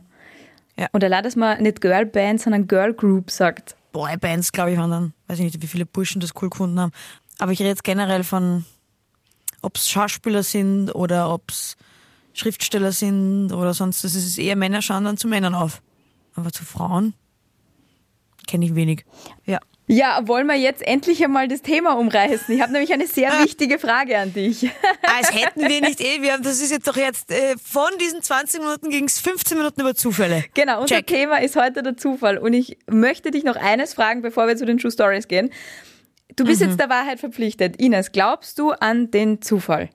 Ja. 0.78 0.88
Und 0.92 1.04
allein, 1.04 1.22
dass 1.22 1.36
man 1.36 1.62
nicht 1.62 1.80
Girlband, 1.80 2.40
sondern 2.40 2.66
Girlgroup 2.66 3.30
sagt. 3.30 3.76
Boybands, 3.94 4.50
glaube 4.50 4.72
ich, 4.72 4.78
waren 4.78 4.90
dann, 4.90 5.14
weiß 5.28 5.38
ich 5.38 5.44
nicht, 5.44 5.62
wie 5.62 5.68
viele 5.68 5.86
Burschen 5.86 6.20
das 6.20 6.32
cool 6.42 6.50
gefunden 6.50 6.78
haben. 6.80 6.92
Aber 7.38 7.52
ich 7.52 7.60
rede 7.60 7.70
jetzt 7.70 7.84
generell 7.84 8.24
von, 8.24 8.64
ob 9.62 9.76
es 9.76 9.88
Schauspieler 9.88 10.42
sind 10.42 10.90
oder 10.90 11.32
ob 11.32 11.48
es 11.48 11.76
Schriftsteller 12.34 12.90
sind 12.90 13.52
oder 13.52 13.72
sonst. 13.72 14.02
Das 14.02 14.16
ist 14.16 14.36
eher 14.36 14.56
Männer 14.56 14.82
schauen 14.82 15.04
dann 15.04 15.16
zu 15.16 15.28
Männern 15.28 15.54
auf. 15.54 15.80
Aber 16.34 16.50
zu 16.50 16.64
Frauen 16.64 17.14
kenne 18.48 18.66
ich 18.66 18.74
wenig. 18.74 19.06
Ja. 19.46 19.60
Ja, 19.86 20.26
wollen 20.26 20.46
wir 20.46 20.54
jetzt 20.54 20.80
endlich 20.80 21.22
einmal 21.22 21.46
das 21.46 21.60
Thema 21.60 21.98
umreißen? 21.98 22.54
Ich 22.54 22.62
habe 22.62 22.72
nämlich 22.72 22.92
eine 22.92 23.06
sehr 23.06 23.30
wichtige 23.42 23.78
Frage 23.78 24.18
an 24.18 24.32
dich. 24.32 24.70
Als 25.02 25.34
hätten 25.34 25.68
wir 25.68 25.80
nicht 25.82 26.00
eh, 26.00 26.22
wir 26.22 26.32
haben, 26.32 26.42
das 26.42 26.62
ist 26.62 26.70
jetzt 26.70 26.88
doch 26.88 26.96
jetzt, 26.96 27.30
äh, 27.30 27.54
von 27.62 27.90
diesen 28.00 28.22
20 28.22 28.60
Minuten 28.60 28.88
ging 28.88 29.04
es 29.04 29.20
15 29.20 29.58
Minuten 29.58 29.82
über 29.82 29.94
Zufälle. 29.94 30.44
Genau, 30.54 30.80
unser 30.80 30.96
Check. 30.96 31.08
Thema 31.08 31.42
ist 31.42 31.56
heute 31.56 31.82
der 31.82 31.98
Zufall. 31.98 32.38
Und 32.38 32.54
ich 32.54 32.78
möchte 32.86 33.30
dich 33.30 33.44
noch 33.44 33.56
eines 33.56 33.92
fragen, 33.92 34.22
bevor 34.22 34.46
wir 34.46 34.56
zu 34.56 34.64
den 34.64 34.78
True 34.78 34.90
Stories 34.90 35.28
gehen. 35.28 35.50
Du 36.36 36.44
bist 36.44 36.62
jetzt 36.62 36.80
der 36.80 36.88
Wahrheit 36.88 37.20
verpflichtet. 37.20 37.76
Ines, 37.76 38.10
glaubst 38.10 38.58
du 38.58 38.70
an 38.72 39.10
den 39.10 39.42
Zufall? 39.42 39.90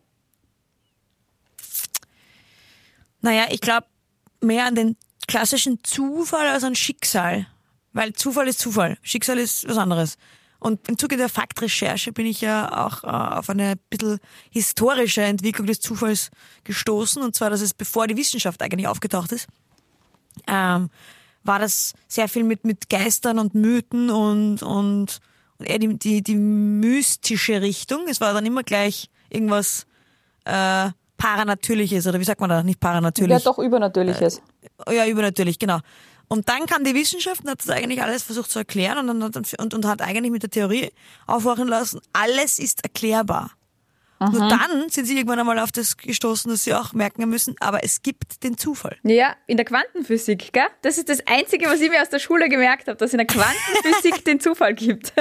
Naja, 3.22 3.48
ich 3.50 3.60
glaube 3.60 3.88
mehr 4.39 4.65
an 4.65 4.75
den 4.75 4.96
klassischen 5.27 5.84
Zufall 5.84 6.48
als 6.48 6.63
an 6.63 6.75
Schicksal. 6.75 7.48
Weil 7.93 8.13
Zufall 8.13 8.48
ist 8.48 8.60
Zufall, 8.60 8.98
Schicksal 9.01 9.38
ist 9.38 9.67
was 9.67 9.77
anderes. 9.77 10.17
Und 10.60 10.88
im 10.89 10.98
Zuge 10.98 11.15
der 11.15 11.29
Faktrecherche 11.29 12.12
bin 12.12 12.25
ich 12.25 12.41
ja 12.41 12.86
auch 12.86 13.03
äh, 13.03 13.08
auf 13.08 13.50
eine 13.50 13.75
bisschen 13.89 14.19
historische 14.50 15.22
Entwicklung 15.22 15.67
des 15.67 15.79
Zufalls 15.79 16.31
gestoßen. 16.65 17.24
Und 17.24 17.34
zwar, 17.34 17.50
dass 17.50 17.62
es 17.62 17.74
bevor 17.74 18.08
die 18.08 18.17
Wissenschaft 18.17 18.62
eigentlich 18.62 18.88
aufgetaucht 18.88 19.31
ist, 19.31 19.48
ähm, 20.48 20.89
war 21.43 21.60
das 21.60 21.93
sehr 22.08 22.27
viel 22.27 22.43
mit, 22.43 22.65
mit 22.65 22.89
Geistern 22.89 23.39
und 23.39 23.55
Mythen 23.55 24.10
und, 24.10 24.62
und, 24.62 25.19
und 25.58 25.65
eher 25.65 25.79
die, 25.79 25.98
die, 25.98 26.22
die 26.22 26.36
mystische 26.36 27.62
Richtung. 27.62 28.02
Es 28.10 28.19
war 28.19 28.34
dann 28.34 28.45
immer 28.45 28.63
gleich 28.63 29.10
irgendwas 29.30 29.86
äh, 30.43 30.89
Paranatürliches, 31.17 32.08
oder 32.08 32.19
wie 32.19 32.23
sagt 32.23 32.41
man 32.41 32.49
da? 32.49 32.63
Nicht 32.63 32.80
paranatürlich. 32.80 33.43
doch 33.43 33.60
Übernatürliches. 33.60 34.41
Ja, 34.89 35.06
übernatürlich, 35.06 35.60
genau. 35.60 35.80
Und 36.30 36.48
dann 36.48 36.68
kam 36.68 36.84
die 36.84 36.94
Wissenschaft 36.94 37.44
und 37.44 37.50
hat 37.50 37.60
das 37.60 37.70
eigentlich 37.70 38.02
alles 38.02 38.24
versucht 38.24 38.52
zu 38.52 38.60
erklären 38.60 38.98
und, 39.00 39.08
dann 39.08 39.24
hat, 39.24 39.60
und, 39.60 39.74
und 39.74 39.86
hat 39.86 40.02
eigentlich 40.02 40.32
mit 40.32 40.44
der 40.44 40.52
Theorie 40.52 40.92
aufwachen 41.26 41.68
lassen, 41.68 42.00
alles 42.13 42.60
ist 42.60 42.84
erklärbar. 42.84 43.52
Nur 44.20 44.50
dann 44.50 44.89
sind 44.89 45.06
sie 45.06 45.15
irgendwann 45.15 45.39
einmal 45.39 45.60
auf 45.60 45.72
das 45.72 45.96
gestoßen, 45.96 46.52
dass 46.52 46.65
sie 46.65 46.74
auch 46.74 46.92
merken 46.92 47.28
müssen, 47.30 47.56
aber 47.62 47.86
es 47.86 48.02
gibt 48.02 48.44
den 48.44 48.58
Zufall. 48.58 48.98
Ja, 49.04 49.36
in 49.48 49.56
der 49.56 49.65
Quantenphysik, 49.65 50.52
gell? 50.52 50.68
Das 50.82 50.98
ist 50.98 51.08
das 51.08 51.26
Einzige, 51.26 51.68
was 51.68 51.80
ich 51.80 51.89
mir 51.89 52.02
aus 52.02 52.10
der 52.10 52.20
Schule 52.20 52.50
gemerkt 52.50 52.89
habe, 52.89 52.98
dass 52.98 53.10
es 53.10 53.13
in 53.13 53.20
der 53.20 53.28
Quantenphysik 53.28 54.26
den 54.26 54.42
Zufall 54.42 54.74
gibt. 54.74 55.13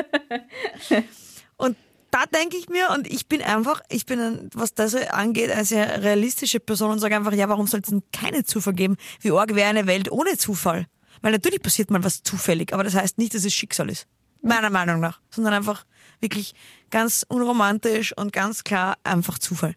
Und 1.56 1.76
da 2.10 2.24
denke 2.26 2.56
ich 2.56 2.68
mir, 2.68 2.90
und 2.90 3.06
ich 3.06 3.28
bin 3.28 3.42
einfach, 3.42 3.82
ich 3.90 4.06
bin, 4.06 4.48
was 4.54 4.74
das 4.74 4.94
angeht, 4.94 5.50
eine 5.50 5.64
sehr 5.64 6.02
realistische 6.02 6.58
Person 6.58 6.90
und 6.90 7.00
sage 7.00 7.14
einfach, 7.14 7.34
ja, 7.34 7.50
warum 7.50 7.66
soll 7.66 7.80
es 7.80 7.90
denn 7.90 8.02
keine 8.12 8.44
Zufall 8.44 8.72
geben? 8.72 8.96
Wie 9.20 9.30
arg 9.30 9.54
wäre 9.54 9.68
eine 9.68 9.86
Welt 9.86 10.10
ohne 10.10 10.38
Zufall? 10.38 10.86
Weil 11.22 11.32
natürlich 11.32 11.62
passiert 11.62 11.90
mal 11.90 12.04
was 12.04 12.22
zufällig, 12.22 12.72
aber 12.72 12.84
das 12.84 12.94
heißt 12.94 13.18
nicht, 13.18 13.34
dass 13.34 13.44
es 13.44 13.54
Schicksal 13.54 13.90
ist. 13.90 14.06
Meiner 14.42 14.70
Meinung 14.70 15.00
nach. 15.00 15.20
Sondern 15.30 15.54
einfach 15.54 15.84
wirklich 16.20 16.54
ganz 16.90 17.24
unromantisch 17.28 18.16
und 18.16 18.32
ganz 18.32 18.64
klar 18.64 18.96
einfach 19.04 19.38
Zufall. 19.38 19.74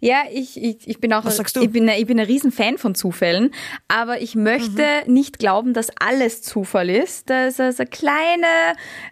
Ja, 0.00 0.22
ich, 0.32 0.62
ich, 0.62 0.88
ich 0.88 1.00
bin 1.00 1.12
auch 1.12 1.24
Was 1.24 1.36
sagst 1.36 1.56
du? 1.56 1.62
Ich 1.62 1.70
bin, 1.70 1.88
ich 1.88 2.06
bin 2.06 2.18
ein 2.18 2.26
Riesenfan 2.26 2.78
von 2.78 2.94
Zufällen, 2.94 3.50
aber 3.88 4.20
ich 4.20 4.34
möchte 4.34 4.82
Mhm. 5.06 5.12
nicht 5.14 5.38
glauben, 5.38 5.74
dass 5.74 5.88
alles 6.00 6.42
Zufall 6.42 6.88
ist. 6.90 7.28
Da 7.30 7.46
ist 7.46 7.60
also 7.60 7.82
eine 7.82 7.90
kleine 7.90 8.46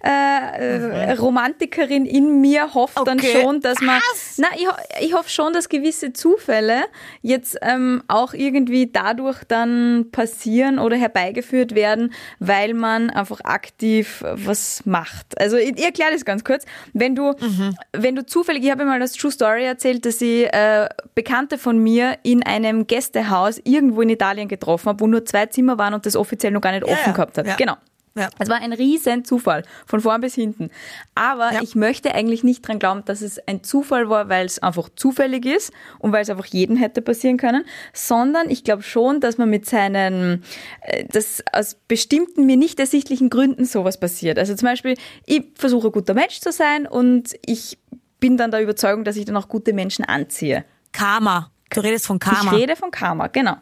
äh, 0.04 1.10
äh, 1.10 1.12
Romantikerin 1.12 2.06
in 2.06 2.40
mir 2.40 2.74
hofft 2.74 2.98
dann 3.06 3.18
Mhm. 3.18 3.24
Okay. 3.24 3.40
schon, 3.42 3.60
dass 3.60 3.80
man. 3.80 4.00
Na, 4.38 4.46
ich, 4.56 4.66
ich 5.06 5.14
hoffe 5.14 5.28
schon, 5.30 5.52
dass 5.52 5.68
gewisse 5.68 6.12
Zufälle 6.12 6.84
jetzt 7.22 7.58
ähm, 7.62 8.02
auch 8.08 8.34
irgendwie 8.34 8.86
dadurch 8.90 9.44
dann 9.44 10.06
passieren 10.12 10.78
oder 10.78 10.96
herbeigeführt 10.96 11.74
werden, 11.74 12.12
weil 12.38 12.74
man 12.74 13.10
einfach 13.10 13.40
aktiv 13.44 14.22
was 14.34 14.84
macht. 14.86 15.38
Also 15.40 15.56
ich, 15.56 15.76
ich 15.78 15.84
erkläre 15.84 16.12
das 16.12 16.24
ganz 16.24 16.44
kurz. 16.44 16.64
Wenn 16.92 17.14
du, 17.14 17.32
Mhm. 17.38 17.76
wenn 17.92 18.14
du 18.16 18.24
zufällig, 18.26 18.64
ich 18.64 18.70
habe 18.70 18.84
mal 18.84 19.00
das 19.00 19.12
True 19.12 19.30
Story 19.30 19.64
erzählt, 19.64 20.04
dass 20.06 20.20
ich 20.20 20.47
äh, 20.52 20.88
Bekannte 21.14 21.58
von 21.58 21.78
mir 21.78 22.18
in 22.22 22.42
einem 22.42 22.86
Gästehaus 22.86 23.60
irgendwo 23.64 24.02
in 24.02 24.10
Italien 24.10 24.48
getroffen 24.48 24.88
habe, 24.88 25.00
wo 25.00 25.06
nur 25.06 25.24
zwei 25.24 25.46
Zimmer 25.46 25.78
waren 25.78 25.94
und 25.94 26.06
das 26.06 26.16
offiziell 26.16 26.52
noch 26.52 26.60
gar 26.60 26.72
nicht 26.72 26.84
offen 26.84 26.98
ja. 27.06 27.12
gehabt 27.12 27.38
hat. 27.38 27.46
Ja. 27.46 27.56
Genau. 27.56 27.76
Ja. 28.18 28.30
Es 28.40 28.48
war 28.48 28.60
ein 28.60 28.72
riesen 28.72 29.24
Zufall, 29.24 29.62
von 29.86 30.00
vorn 30.00 30.20
bis 30.20 30.34
hinten. 30.34 30.70
Aber 31.14 31.52
Ja. 31.52 31.62
ich 31.62 31.76
möchte 31.76 32.14
eigentlich 32.14 32.42
nicht 32.42 32.66
dran 32.66 32.80
glauben, 32.80 33.04
dass 33.04 33.20
es 33.20 33.38
ein 33.46 33.62
Zufall 33.62 34.08
war, 34.08 34.28
weil 34.28 34.44
es 34.46 34.60
einfach 34.60 34.88
zufällig 34.96 35.46
ist 35.46 35.72
und 36.00 36.10
weil 36.10 36.22
es 36.22 36.30
einfach 36.30 36.46
jedem 36.46 36.76
hätte 36.76 37.00
passieren 37.00 37.36
können, 37.36 37.64
sondern 37.92 38.50
ich 38.50 38.64
glaube 38.64 38.82
schon, 38.82 39.20
dass 39.20 39.38
man 39.38 39.48
mit 39.48 39.66
seinen, 39.66 40.42
äh, 40.82 41.04
dass 41.04 41.44
aus 41.52 41.76
bestimmten 41.86 42.44
mir 42.44 42.56
nicht 42.56 42.80
ersichtlichen 42.80 43.30
Gründen 43.30 43.64
sowas 43.64 44.00
passiert. 44.00 44.38
Also 44.38 44.54
zum 44.56 44.66
Beispiel, 44.66 44.94
ich 45.24 45.44
versuche 45.54 45.88
ein 45.88 45.92
guter 45.92 46.14
Mensch 46.14 46.40
zu 46.40 46.50
sein 46.50 46.86
und 46.88 47.36
ich 47.46 47.78
bin 48.20 48.36
dann 48.36 48.50
der 48.50 48.62
Überzeugung, 48.62 49.04
dass 49.04 49.16
ich 49.16 49.24
dann 49.24 49.36
auch 49.36 49.48
gute 49.48 49.72
Menschen 49.72 50.04
anziehe. 50.04 50.64
Karma. 50.92 51.50
Du 51.70 51.80
redest 51.80 52.06
von 52.06 52.18
Karma. 52.18 52.52
Ich 52.52 52.58
rede 52.58 52.76
von 52.76 52.90
Karma, 52.90 53.26
genau. 53.26 53.56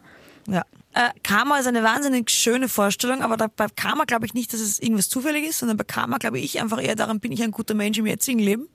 Ja. 0.48 0.62
Äh, 0.94 1.10
Karma 1.22 1.58
ist 1.58 1.66
eine 1.66 1.82
wahnsinnig 1.82 2.30
schöne 2.30 2.68
Vorstellung, 2.68 3.22
aber 3.22 3.36
da, 3.36 3.48
bei 3.54 3.66
Karma 3.74 4.04
glaube 4.04 4.26
ich 4.26 4.34
nicht, 4.34 4.52
dass 4.52 4.60
es 4.60 4.78
irgendwas 4.80 5.08
zufällig 5.08 5.44
ist, 5.44 5.58
sondern 5.58 5.76
bei 5.76 5.84
Karma 5.84 6.18
glaube 6.18 6.38
ich 6.38 6.60
einfach 6.60 6.82
eher 6.82 6.94
daran, 6.94 7.20
bin 7.20 7.32
ich 7.32 7.42
ein 7.42 7.50
guter 7.50 7.74
Mensch 7.74 7.98
im 7.98 8.06
jetzigen 8.06 8.38
Leben? 8.38 8.68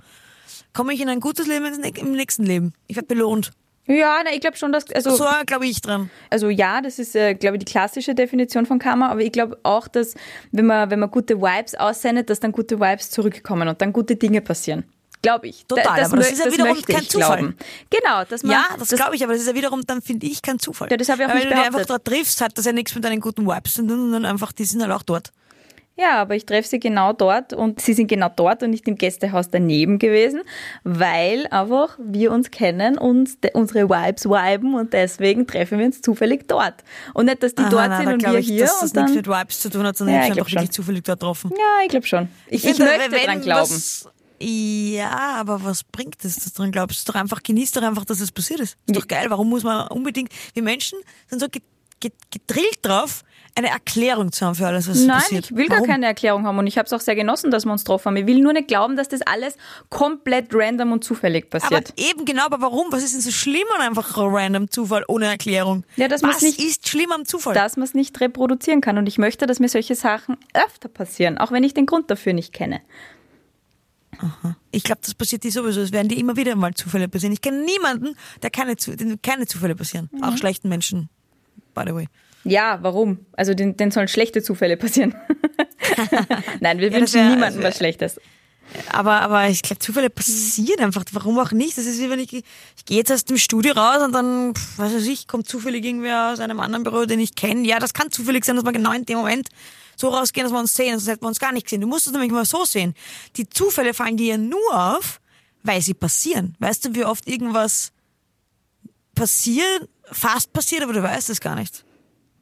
Komme 0.74 0.94
ich 0.94 1.02
in 1.02 1.10
ein 1.10 1.20
gutes 1.20 1.48
Leben 1.48 1.66
im 1.66 2.12
nächsten 2.12 2.46
Leben? 2.46 2.74
Ich 2.88 2.96
werde 2.96 3.08
belohnt. 3.08 3.52
Ja, 3.88 4.22
na, 4.24 4.32
ich 4.32 4.42
glaube 4.42 4.58
schon, 4.58 4.72
dass 4.72 4.90
also 4.92 5.16
So 5.16 5.26
glaube 5.46 5.66
ich 5.66 5.82
dran. 5.82 6.10
Also 6.30 6.50
ja, 6.50 6.82
das 6.82 7.00
ist, 7.00 7.16
äh, 7.16 7.34
glaube 7.34 7.58
ich, 7.58 7.66
die 7.66 7.72
klassische 7.72 8.14
Definition 8.14 8.66
von 8.66 8.80
Karma, 8.80 9.10
aber 9.10 9.22
ich 9.22 9.32
glaube 9.32 9.58
auch, 9.64 9.88
dass 9.88 10.14
wenn 10.52 10.66
man, 10.66 10.92
wenn 10.92 11.00
man 11.00 11.10
gute 11.10 11.42
Vibes 11.42 11.76
aussendet, 11.76 12.30
dass 12.30 12.40
dann 12.40 12.52
gute 12.52 12.80
Vibes 12.80 13.10
zurückkommen 13.10 13.68
und 13.68 13.82
dann 13.82 13.92
gute 13.92 14.16
Dinge 14.16 14.42
passieren. 14.42 14.84
Glaube 15.22 15.48
ich. 15.48 15.66
Total, 15.68 16.04
aber 16.04 16.18
das 16.18 16.32
ist 16.32 16.46
ja 16.46 16.52
wiederum 16.52 16.82
kein 16.82 17.02
ich 17.02 17.10
Zufall. 17.10 17.38
glauben. 17.38 17.58
Genau, 17.90 18.24
dass 18.28 18.44
man, 18.44 18.54
Ja, 18.54 18.66
das, 18.78 18.90
glaube 18.90 19.16
ich, 19.16 19.24
aber 19.24 19.34
das 19.34 19.42
ist 19.44 19.48
ja 19.48 19.56
wiederum, 19.56 19.82
dann 19.86 20.02
finde 20.02 20.26
ich 20.26 20.42
kein 20.42 20.58
Zufall. 20.60 20.90
Ja, 20.90 20.98
das 20.98 21.10
habe 21.10 21.22
ich 21.22 21.28
auch 21.28 21.34
Weil 21.34 21.40
nicht 21.40 21.46
wenn 21.46 21.52
du 21.52 21.56
dich 21.58 21.66
einfach 21.66 21.86
behauptet. 21.86 22.08
dort 22.08 22.18
triffst, 22.18 22.42
hat 22.42 22.58
das 22.58 22.66
ja 22.66 22.72
nichts 22.72 22.96
mit 22.96 23.04
deinen 23.04 23.20
guten 23.20 23.46
Vibes 23.46 23.74
zu 23.76 23.82
tun, 23.82 24.12
sondern 24.12 24.26
einfach, 24.26 24.52
die 24.52 24.66
sind 24.66 24.82
halt 24.82 24.92
auch 24.92 25.04
dort. 25.04 25.32
Ja, 25.98 26.22
aber 26.22 26.36
ich 26.36 26.46
treffe 26.46 26.68
sie 26.68 26.80
genau 26.80 27.14
dort 27.14 27.54
und 27.54 27.82
sie 27.82 27.94
sind 27.94 28.08
genau 28.08 28.32
dort 28.36 28.64
und 28.64 28.72
nicht 28.72 28.88
im 28.88 28.96
Gästehaus 28.96 29.50
daneben 29.52 30.00
gewesen, 30.00 30.42
weil 30.84 31.46
einfach 31.52 32.00
wir 32.02 32.32
uns 32.32 32.50
kennen 32.50 32.98
und 32.98 33.30
unsere 33.54 33.90
Vibes 33.90 34.26
viben 34.26 34.74
und 34.74 34.94
deswegen 34.94 35.46
treffen 35.46 35.78
wir 35.78 35.86
uns 35.86 36.02
zufällig 36.02 36.48
dort. 36.48 36.76
Und 37.14 37.26
nicht, 37.26 37.44
dass 37.44 37.54
die 37.54 37.62
Aha, 37.64 37.70
dort 37.70 37.90
nein, 37.90 38.06
sind 38.06 38.14
und 38.14 38.32
wir 38.34 38.40
ich, 38.40 38.48
hier 38.48 38.64
dass 38.66 38.80
das 38.80 38.94
nichts 38.94 39.12
mit 39.14 39.28
Vibes 39.28 39.60
zu 39.60 39.70
tun 39.70 39.86
hat, 39.86 39.98
sondern 39.98 40.16
Ja, 40.16 40.22
ich 40.24 40.30
ich 40.32 40.40
habe 40.40 40.50
wirklich 40.50 40.72
zufällig 40.72 41.04
dort 41.04 41.20
getroffen. 41.20 41.52
Ja, 41.52 41.84
ich 41.84 41.90
glaube 41.90 42.08
schon. 42.08 42.30
Ich, 42.48 42.66
ich, 42.66 42.74
finde, 42.74 42.86
möchte 42.86 43.26
dran 43.26 43.42
glauben. 43.42 43.70
Was, 43.70 44.10
ja, 44.42 45.36
aber 45.40 45.64
was 45.64 45.84
bringt 45.84 46.24
es, 46.26 46.36
dass 46.36 46.54
du 46.54 46.62
dran 46.62 46.72
glaubst? 46.72 47.08
Doch 47.08 47.16
einfach, 47.16 47.42
genieß 47.44 47.72
doch 47.72 47.82
einfach, 47.84 48.06
dass 48.06 48.20
es 48.20 48.32
passiert 48.32 48.60
ist. 48.60 48.78
Ist 48.88 48.96
doch 48.96 49.08
geil. 49.08 49.28
Warum 49.30 49.50
muss 49.50 49.64
man 49.64 49.88
unbedingt, 49.90 50.32
wir 50.54 50.64
Menschen 50.64 51.00
sind 51.30 51.40
so 51.40 51.48
gedrillt 52.00 52.80
drauf, 52.82 53.24
eine 53.54 53.68
Erklärung 53.68 54.32
zu 54.32 54.46
haben 54.46 54.56
für 54.56 54.66
alles, 54.66 54.88
was 54.90 55.00
Nein, 55.02 55.20
passiert. 55.20 55.46
ich 55.52 55.56
will 55.58 55.68
Warum? 55.70 55.84
gar 55.84 55.94
keine 55.94 56.06
Erklärung 56.06 56.46
haben 56.48 56.58
und 56.58 56.68
ich 56.68 56.78
habe 56.78 56.86
es 56.86 56.94
auch 56.94 57.02
sehr 57.02 57.16
genossen, 57.16 57.52
dass 57.52 57.66
wir 57.66 57.72
uns 57.74 57.84
getroffen 57.84 58.06
haben. 58.08 58.16
Ich 58.16 58.26
will 58.26 58.40
nur 58.40 58.54
nicht 58.54 58.70
glauben, 58.70 58.96
dass 58.96 59.10
das 59.10 59.22
alles 59.24 59.56
komplett 59.90 60.48
random 60.54 60.94
und 60.94 61.04
zufällig 61.04 61.48
Aber 61.52 61.60
passiert. 61.60 61.94
eben 61.98 62.24
genau, 62.24 62.46
aber 62.46 62.62
warum? 62.62 62.88
Was 62.92 63.04
ist 63.04 63.14
denn 63.14 63.22
so 63.22 63.30
schlimm 63.32 63.68
an 63.76 63.82
einfach 63.82 64.18
ein 64.18 64.24
random 64.34 64.72
Zufall 64.72 65.04
ohne 65.10 65.26
Erklärung? 65.26 65.84
Ja, 65.98 66.08
dass 66.08 66.24
Was 66.24 66.42
nicht- 66.42 66.60
ist 66.64 66.88
schlimm 66.88 67.12
am 67.12 67.26
Zufall? 67.26 67.54
dass 67.54 67.76
man 67.76 67.84
es 67.84 67.94
nicht 67.94 68.20
reproduzieren 68.22 68.80
kann 68.80 68.98
und 68.98 69.06
ich 69.06 69.18
möchte, 69.18 69.46
dass 69.46 69.60
mir 69.60 69.68
solche 69.70 69.96
Sachen 69.96 70.38
öfter 70.54 70.88
passieren, 70.88 71.38
auch 71.38 71.52
wenn 71.52 71.64
ich 71.66 71.74
den 71.74 71.86
Grund 71.86 72.10
dafür 72.10 72.32
nicht 72.34 72.54
kenne. 72.54 72.80
Ich 74.72 74.84
glaube, 74.84 75.02
das 75.04 75.14
passiert 75.14 75.44
dir 75.44 75.52
sowieso. 75.52 75.82
Es 75.82 75.92
werden 75.92 76.08
dir 76.10 76.18
immer 76.18 76.36
wieder 76.36 76.56
mal 76.56 76.74
Zufälle 76.74 77.08
passieren. 77.08 77.34
Ich 77.34 77.42
kenne 77.42 77.64
niemanden, 77.64 78.16
der 78.42 78.50
keine, 78.50 78.76
dem 78.76 79.22
keine 79.22 79.46
Zufälle 79.48 79.76
passieren. 79.76 80.10
Mhm. 80.12 80.24
Auch 80.24 80.38
schlechten 80.38 80.70
Menschen, 80.70 81.10
by 81.74 81.84
the 81.88 81.94
way. 81.96 82.08
Ja, 82.44 82.80
warum? 82.82 83.26
Also 83.34 83.54
den, 83.54 83.78
den 83.78 83.92
sollen 83.92 84.08
schlechte 84.08 84.42
Zufälle 84.42 84.76
passieren. 84.78 85.14
Nein, 86.60 86.80
wir 86.80 86.90
Ja, 86.92 86.98
wünschen 87.00 87.16
wär- 87.22 87.30
niemandem 87.30 87.64
was 87.64 87.78
Schlechtes. 87.78 88.20
Aber, 88.90 89.22
aber 89.22 89.50
ich 89.50 89.62
glaube, 89.64 89.80
Zufälle 89.80 90.10
passieren 90.10 90.80
einfach. 90.86 91.04
Warum 91.12 91.38
auch 91.40 91.52
nicht? 91.52 91.78
Das 91.78 91.86
ist 91.86 92.00
wie 92.00 92.10
wenn 92.10 92.20
ich, 92.20 92.32
ich 92.34 92.86
gehe 92.86 92.98
jetzt 92.98 93.12
aus 93.12 93.26
dem 93.26 93.38
Studio 93.38 93.74
raus 93.74 94.02
und 94.02 94.14
dann, 94.14 94.54
was 94.78 94.94
weiß 94.94 95.08
ich, 95.08 95.28
kommt 95.28 95.48
zufällig 95.50 95.84
irgendwer 95.84 96.32
aus 96.32 96.40
einem 96.40 96.60
anderen 96.62 96.84
Büro, 96.84 97.06
den 97.06 97.20
ich 97.20 97.36
kenne. 97.36 97.68
Ja, 97.68 97.80
das 97.80 97.94
kann 97.94 98.12
zufällig 98.12 98.46
sein, 98.46 98.56
dass 98.56 98.64
wir 98.64 98.72
genau 98.72 98.94
in 98.94 99.06
dem 99.06 99.18
Moment 99.18 99.50
so 100.02 100.10
rausgehen, 100.10 100.44
dass 100.46 100.52
wir 100.54 100.60
uns 100.60 100.74
sehen, 100.74 101.00
sonst 101.00 101.08
hätten 101.08 101.24
wir 101.24 101.28
uns 101.30 101.40
gar 101.40 101.54
nicht 101.54 101.66
gesehen. 101.66 101.82
Du 101.82 101.88
musst 101.88 102.08
es 102.08 102.12
nämlich 102.14 102.32
mal 102.32 102.46
so 102.46 102.66
sehen. 102.66 102.94
Die 103.38 103.48
Zufälle 103.48 103.94
fallen 103.94 104.18
dir 104.18 104.32
ja 104.32 104.38
nur 104.38 104.60
auf, 104.98 105.22
weil 105.64 105.82
sie 105.82 105.94
passieren. 105.94 106.56
Weißt 106.60 106.84
du, 106.86 106.96
wie 106.96 107.06
oft 107.06 107.28
irgendwas 107.28 107.94
passiert, 109.16 109.88
fast 110.12 110.52
passiert, 110.54 110.84
aber 110.84 110.94
du 110.94 111.04
weißt 111.04 111.30
es 111.30 111.40
gar 111.40 111.56
nicht. 111.56 111.86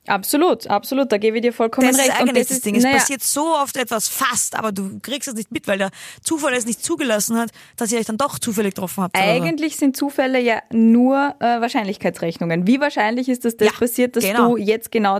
Absolut, 0.08 0.65
absolut, 0.67 1.12
da 1.12 1.17
gebe 1.19 1.38
ich 1.38 1.43
dir 1.43 1.54
vollkommen 1.54 1.86
Das 1.88 1.98
ist 1.98 2.04
recht. 2.04 2.19
eigentlich 2.19 2.48
das 2.48 2.62
Ding. 2.62 2.76
Es 2.76 2.84
naja, 2.84 2.98
passiert 2.98 3.22
so 3.22 3.54
oft 3.54 3.78
etwas 3.78 4.08
fast, 4.08 4.56
aber 4.56 4.72
du 4.72 5.00
kriegst 5.02 5.28
es 5.28 5.36
nicht 5.36 5.52
mit, 5.52 5.67
weil 5.67 5.78
der 5.78 5.91
Zufall 6.24 6.54
es 6.54 6.65
nicht 6.65 6.84
zugelassen 6.84 7.38
hat, 7.38 7.52
dass 7.76 7.91
ihr 7.91 8.00
euch 8.00 8.08
dann 8.08 8.17
doch 8.17 8.39
zufällig 8.39 8.74
getroffen 8.74 9.04
habt. 9.04 9.15
oder 9.15 9.24
so. 9.38 9.43
Eigentlich 9.43 9.76
sind 9.78 9.95
Zufälle 9.95 10.39
ja 10.39 10.63
nur 10.72 11.36
äh, 11.39 11.62
Wahrscheinlichkeitsrechnungen. 11.62 12.65
Wie 12.65 12.80
wahrscheinlich 12.80 13.30
ist, 13.30 13.45
dass 13.45 13.56
das 13.58 13.67
Ja, 13.67 13.74
passiert, 13.78 14.15
dass 14.15 14.24
genau. 14.24 14.56
du 14.56 14.58
jetzt 14.58 14.91
genau, 14.91 15.19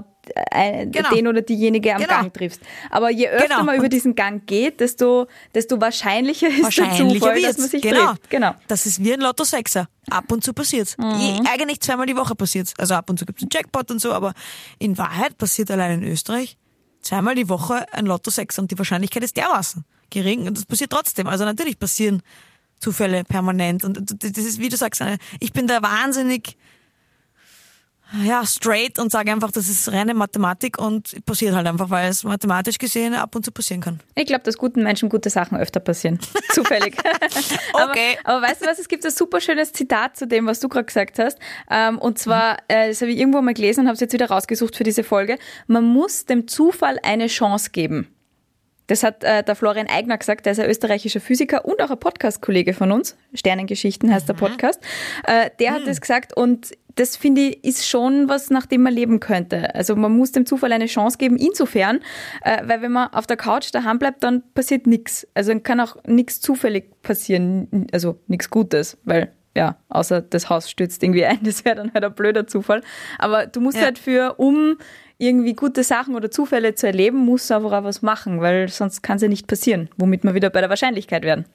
Genau. 0.92 1.10
den 1.10 1.28
oder 1.28 1.42
diejenige 1.42 1.94
am 1.96 2.02
Genau. 2.02 2.14
Gang 2.14 2.34
triffst? 2.34 2.62
Aber 2.90 3.10
je 3.10 3.28
öfter 3.30 3.48
Genau. 3.48 3.64
man 3.64 3.76
über 3.76 3.84
Und- 3.86 3.94
diesen 3.94 4.16
Gang 4.16 4.46
geht, 4.46 4.80
desto, 4.80 5.28
desto 5.54 5.80
wahrscheinlicher 5.82 6.48
ist 6.48 6.58
der 6.58 6.64
Wahrscheinlicher 6.64 7.20
Zufall, 7.20 7.42
dass 7.42 7.58
man 7.58 7.68
sich 7.70 7.82
genau. 7.82 8.08
trifft. 8.14 8.30
Genau. 8.30 8.56
Das 8.68 8.86
ist 8.86 9.04
wie 9.04 9.14
ein 9.14 9.22
Lotto 9.22 9.44
Sechser. 9.44 9.88
Ab 10.10 10.32
und 10.32 10.44
zu 10.44 10.54
passiert's. 10.54 10.98
Mhm. 10.98 11.46
Eigentlich 11.52 11.80
zweimal 11.82 12.06
die 12.08 12.16
Woche 12.16 12.36
passiert's. 12.36 12.74
Also 12.78 12.96
ab 12.96 13.10
und 13.10 13.20
zu 13.20 13.26
gibt's 13.26 13.44
einen 13.44 13.50
Jackpot 13.54 13.92
und 13.92 14.00
so, 14.02 14.12
aber 14.14 14.34
in 14.80 14.98
Wahrheit 14.98 15.38
passiert 15.38 15.70
allein 15.72 16.02
in 16.02 16.08
Österreich 16.12 16.58
zweimal 17.02 17.34
die 17.36 17.48
Woche 17.48 17.86
ein 17.94 18.06
Lotto 18.06 18.30
Sechser 18.30 18.62
und 18.62 18.72
die 18.72 18.78
Wahrscheinlichkeit 18.78 19.24
ist 19.24 19.38
dermaßen 19.38 19.86
gering 20.10 20.48
und 20.48 20.58
das 20.58 20.66
passiert 20.66 20.90
trotzdem. 20.92 21.28
Also 21.28 21.46
natürlich 21.46 21.80
passieren 21.80 22.22
Zufälle 22.80 23.24
permanent 23.24 23.84
und 23.86 24.00
das 24.24 24.38
ist, 24.46 24.60
wie 24.60 24.70
du 24.70 24.76
sagst, 24.78 25.02
ich 25.40 25.54
bin 25.54 25.68
da 25.68 25.82
wahnsinnig 25.82 26.58
ja, 28.24 28.46
straight 28.46 28.98
und 29.00 29.12
sage 29.12 29.32
einfach, 29.32 29.52
das 29.52 29.70
ist 29.70 29.92
reine 29.92 30.14
Mathematik 30.14 30.80
und 30.80 31.24
passiert 31.26 31.54
halt 31.54 31.68
einfach, 31.68 31.90
weil 31.90 32.10
es 32.10 32.24
mathematisch 32.24 32.78
gesehen 32.78 33.14
ab 33.14 33.36
und 33.36 33.46
zu 33.46 33.52
passieren 33.52 33.82
kann. 33.82 34.00
Ich 34.16 34.26
glaube, 34.26 34.44
dass 34.44 34.58
guten 34.58 34.84
Menschen 34.84 35.10
gute 35.10 35.30
Sachen 35.30 35.58
öfter 35.58 35.80
passieren. 35.80 36.20
Zufällig. 36.54 36.98
aber, 37.74 37.92
Okay. 37.92 38.18
aber 38.24 38.42
weißt 38.42 38.62
du 38.62 38.66
was, 38.66 38.80
es 38.80 38.88
gibt 38.88 39.06
ein 39.06 39.12
super 39.12 39.40
schönes 39.42 39.74
Zitat 39.74 40.18
zu 40.18 40.28
dem, 40.28 40.48
was 40.48 40.60
du 40.60 40.70
gerade 40.70 40.86
gesagt 40.86 41.20
hast. 41.20 41.38
Ähm, 41.70 42.00
und 42.00 42.18
zwar, 42.18 42.58
äh, 42.68 42.90
das 42.90 43.02
habe 43.02 43.12
ich 43.12 43.20
irgendwo 43.20 43.42
mal 43.42 43.54
gelesen 43.54 43.82
und 43.82 43.88
habe 43.88 43.94
es 43.96 44.00
jetzt 44.02 44.14
wieder 44.14 44.30
rausgesucht 44.30 44.76
für 44.76 44.84
diese 44.84 45.04
Folge. 45.04 45.38
Man 45.68 45.84
muss 45.86 46.26
dem 46.26 46.48
Zufall 46.48 47.00
eine 47.04 47.28
Chance 47.28 47.70
geben. 47.72 48.08
Das 48.88 49.04
hat 49.04 49.24
äh, 49.24 49.44
der 49.44 49.56
Florian 49.56 49.86
Eigner 49.88 50.18
gesagt, 50.18 50.48
der 50.48 50.54
ist 50.54 50.60
ein 50.60 50.68
österreichischer 50.68 51.22
Physiker 51.22 51.64
und 51.64 51.80
auch 51.80 51.92
ein 51.92 52.00
Podcast-Kollege 52.00 52.74
von 52.74 52.92
uns. 52.92 53.16
Sternengeschichten 53.36 54.12
heißt 54.12 54.28
der 54.28 54.34
Podcast. 54.34 54.80
Äh, 55.28 55.52
der 55.60 55.74
hat 55.74 55.86
das 55.86 56.02
gesagt 56.02 56.36
und 56.36 56.72
das 57.00 57.16
finde 57.16 57.42
ich 57.42 57.64
ist 57.64 57.88
schon 57.88 58.28
was, 58.28 58.50
nach 58.50 58.66
dem 58.66 58.82
man 58.84 58.94
leben 58.94 59.20
könnte. 59.20 59.74
Also 59.76 59.96
man 59.96 60.16
muss 60.16 60.32
dem 60.32 60.46
Zufall 60.46 60.72
eine 60.74 60.88
Chance 60.88 61.18
geben, 61.18 61.38
insofern, 61.38 62.00
äh, 62.44 62.62
weil 62.68 62.82
wenn 62.82 62.92
man 62.92 63.08
auf 63.14 63.26
der 63.28 63.38
Couch 63.38 63.70
daheim 63.74 64.00
bleibt, 64.00 64.24
dann 64.24 64.44
passiert 64.54 64.86
nichts. 64.88 65.28
Also 65.34 65.52
dann 65.52 65.64
kann 65.64 65.80
auch 65.80 65.96
nichts 66.06 66.42
zufällig 66.42 67.02
passieren, 67.02 67.88
also 67.94 68.20
nichts 68.28 68.50
Gutes, 68.50 68.98
weil 69.06 69.32
ja, 69.56 69.78
außer 69.90 70.22
das 70.22 70.50
Haus 70.50 70.70
stürzt 70.70 71.02
irgendwie 71.04 71.26
ein, 71.32 71.40
das 71.44 71.66
wäre 71.66 71.76
dann 71.78 71.94
halt 71.94 72.04
ein 72.06 72.14
blöder 72.14 72.48
Zufall. 72.48 72.82
Aber 73.18 73.48
du 73.48 73.62
musst 73.62 73.78
Ja. 73.78 73.86
halt 73.86 73.98
für, 73.98 74.36
um 74.38 74.78
irgendwie 75.20 75.54
gute 75.54 75.84
Sachen 75.84 76.16
oder 76.16 76.32
Zufälle 76.32 76.74
zu 76.76 76.88
erleben, 76.88 77.18
musst 77.18 77.50
du 77.50 77.54
einfach 77.54 77.74
auch 77.74 77.84
was 77.84 78.02
machen, 78.02 78.40
weil 78.40 78.70
sonst 78.70 79.04
kann 79.04 79.18
es 79.18 79.22
ja 79.22 79.28
nicht 79.28 79.48
passieren, 79.48 79.90
womit 79.98 80.24
wir 80.24 80.34
wieder 80.34 80.50
bei 80.50 80.62
der 80.62 80.70
Wahrscheinlichkeit 80.70 81.24
werden. 81.24 81.46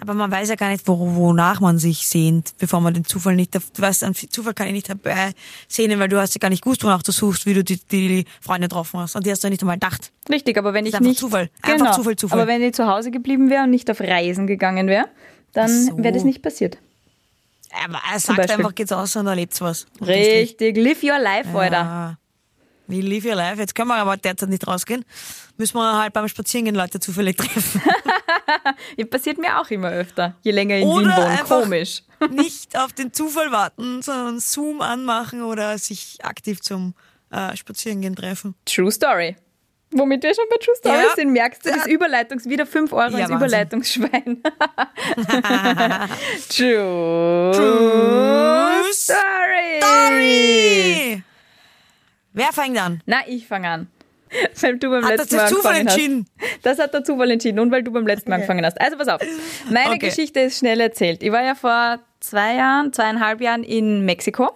Aber 0.00 0.14
man 0.14 0.30
weiß 0.32 0.48
ja 0.48 0.56
gar 0.56 0.70
nicht, 0.70 0.86
wo, 0.88 0.98
wonach 1.14 1.60
man 1.60 1.78
sich 1.78 2.08
sehnt, 2.08 2.54
bevor 2.58 2.80
man 2.80 2.92
den 2.92 3.04
Zufall 3.04 3.36
nicht, 3.36 3.54
du 3.54 3.60
weißt, 3.76 4.02
einen 4.02 4.16
Zufall 4.16 4.52
kann 4.52 4.66
ich 4.66 4.72
nicht 4.72 4.88
herbei 4.88 5.30
sehnen, 5.68 6.00
weil 6.00 6.08
du 6.08 6.20
hast 6.20 6.34
ja 6.34 6.40
gar 6.40 6.50
nicht 6.50 6.64
gewusst, 6.64 6.82
wonach 6.82 7.04
du 7.04 7.12
suchst, 7.12 7.46
wie 7.46 7.54
du 7.54 7.62
die, 7.62 7.78
die 7.78 8.24
Freunde 8.40 8.66
getroffen 8.66 8.98
hast. 8.98 9.14
Und 9.14 9.24
die 9.24 9.30
hast 9.30 9.44
du 9.44 9.46
ja 9.46 9.50
nicht 9.50 9.62
einmal 9.62 9.76
gedacht. 9.76 10.10
Richtig, 10.28 10.58
aber 10.58 10.74
wenn 10.74 10.84
ich 10.84 10.94
einfach 10.94 11.06
nicht 11.06 11.20
Zufall. 11.20 11.48
Einfach 11.62 11.78
genau, 11.78 11.96
Zufall, 11.96 12.16
Zufall. 12.16 12.40
Aber 12.40 12.48
wenn 12.48 12.62
ich 12.62 12.74
zu 12.74 12.88
Hause 12.88 13.12
geblieben 13.12 13.48
wäre 13.48 13.62
und 13.62 13.70
nicht 13.70 13.88
auf 13.88 14.00
Reisen 14.00 14.48
gegangen 14.48 14.88
wäre, 14.88 15.06
dann 15.52 15.70
so. 15.70 15.96
wäre 15.98 16.12
das 16.12 16.24
nicht 16.24 16.42
passiert. 16.42 16.78
Aber 17.84 18.00
er 18.12 18.18
sagt 18.18 18.50
einfach, 18.50 18.74
geht's 18.74 18.90
aus 18.90 19.14
und 19.14 19.28
erlebt's 19.28 19.60
was. 19.60 19.86
Richtig, 20.00 20.76
live 20.76 21.02
your 21.04 21.20
life, 21.20 21.56
Alter. 21.56 22.18
Wie 22.86 23.00
live 23.00 23.24
your 23.24 23.34
life? 23.34 23.58
Jetzt 23.60 23.74
können 23.74 23.88
wir 23.88 23.96
aber 23.96 24.16
derzeit 24.16 24.48
nicht 24.50 24.66
rausgehen. 24.66 25.04
Müssen 25.56 25.76
wir 25.78 25.98
halt 25.98 26.12
beim 26.12 26.28
Spazierengehen 26.28 26.76
Leute 26.76 27.00
zufällig 27.00 27.36
treffen. 27.38 27.80
Ja, 28.96 29.06
passiert 29.06 29.38
mir 29.38 29.58
auch 29.60 29.68
immer 29.70 29.90
öfter, 29.90 30.34
je 30.42 30.50
länger 30.52 30.76
ich 30.76 30.82
in 30.82 30.88
Wien 30.88 30.96
Oder 31.06 31.16
wohne. 31.16 31.26
einfach 31.26 31.62
Komisch. 31.62 32.02
nicht 32.30 32.76
auf 32.78 32.92
den 32.92 33.12
Zufall 33.12 33.50
warten, 33.52 34.02
sondern 34.02 34.38
Zoom 34.40 34.80
anmachen 34.80 35.42
oder 35.42 35.76
sich 35.78 36.18
aktiv 36.24 36.60
zum 36.60 36.94
äh, 37.30 37.56
Spazierengehen 37.56 38.14
treffen. 38.16 38.54
True 38.64 38.90
Story. 38.92 39.36
Womit 39.92 40.22
wir 40.22 40.34
schon 40.34 40.44
bei 40.50 40.56
True 40.56 40.74
Stories 40.78 41.02
Ja. 41.08 41.14
sind, 41.16 41.32
merkst 41.32 41.64
du 41.66 41.70
das. 41.70 41.86
Überleitungs, 41.86 42.48
wieder 42.48 42.66
5 42.66 42.92
Euro 42.92 43.16
Ja, 43.16 43.26
ins. 43.26 43.30
Überleitungsschwein. 43.30 44.42
True, 46.48 47.52
Story. 48.92 49.80
Story! 49.80 51.22
Wer 52.44 52.52
fängt 52.52 52.78
an? 52.78 53.00
Na, 53.06 53.18
ich 53.26 53.46
fange 53.46 53.68
an. 53.68 53.88
Weil 54.60 54.78
du 54.78 54.90
beim 54.90 55.04
Hat 55.04 55.12
das 55.12 55.30
letzten 55.30 55.34
der 55.36 55.42
Mal 55.44 55.48
Zufall 55.50 55.76
entschieden? 55.76 56.26
Hast. 56.40 56.50
Das 56.66 56.78
hat 56.78 56.92
der 56.94 57.04
Zufall 57.04 57.30
entschieden 57.30 57.58
und 57.60 57.70
weil 57.70 57.82
du 57.84 57.92
beim 57.92 58.06
letzten 58.06 58.30
Mal 58.30 58.36
angefangen 58.36 58.64
hast. 58.66 58.80
Also 58.80 58.96
pass 58.96 59.06
auf. 59.08 59.20
Meine 59.70 59.90
Okay. 59.90 60.08
Geschichte 60.08 60.40
ist 60.40 60.58
schnell 60.58 60.80
erzählt. 60.80 61.22
Ich 61.22 61.30
war 61.30 61.44
ja 61.44 61.54
vor 61.54 62.00
zwei 62.20 62.56
Jahren, 62.56 62.92
zweieinhalb 62.92 63.40
Jahren 63.40 63.62
in 63.62 64.04
Mexiko 64.04 64.50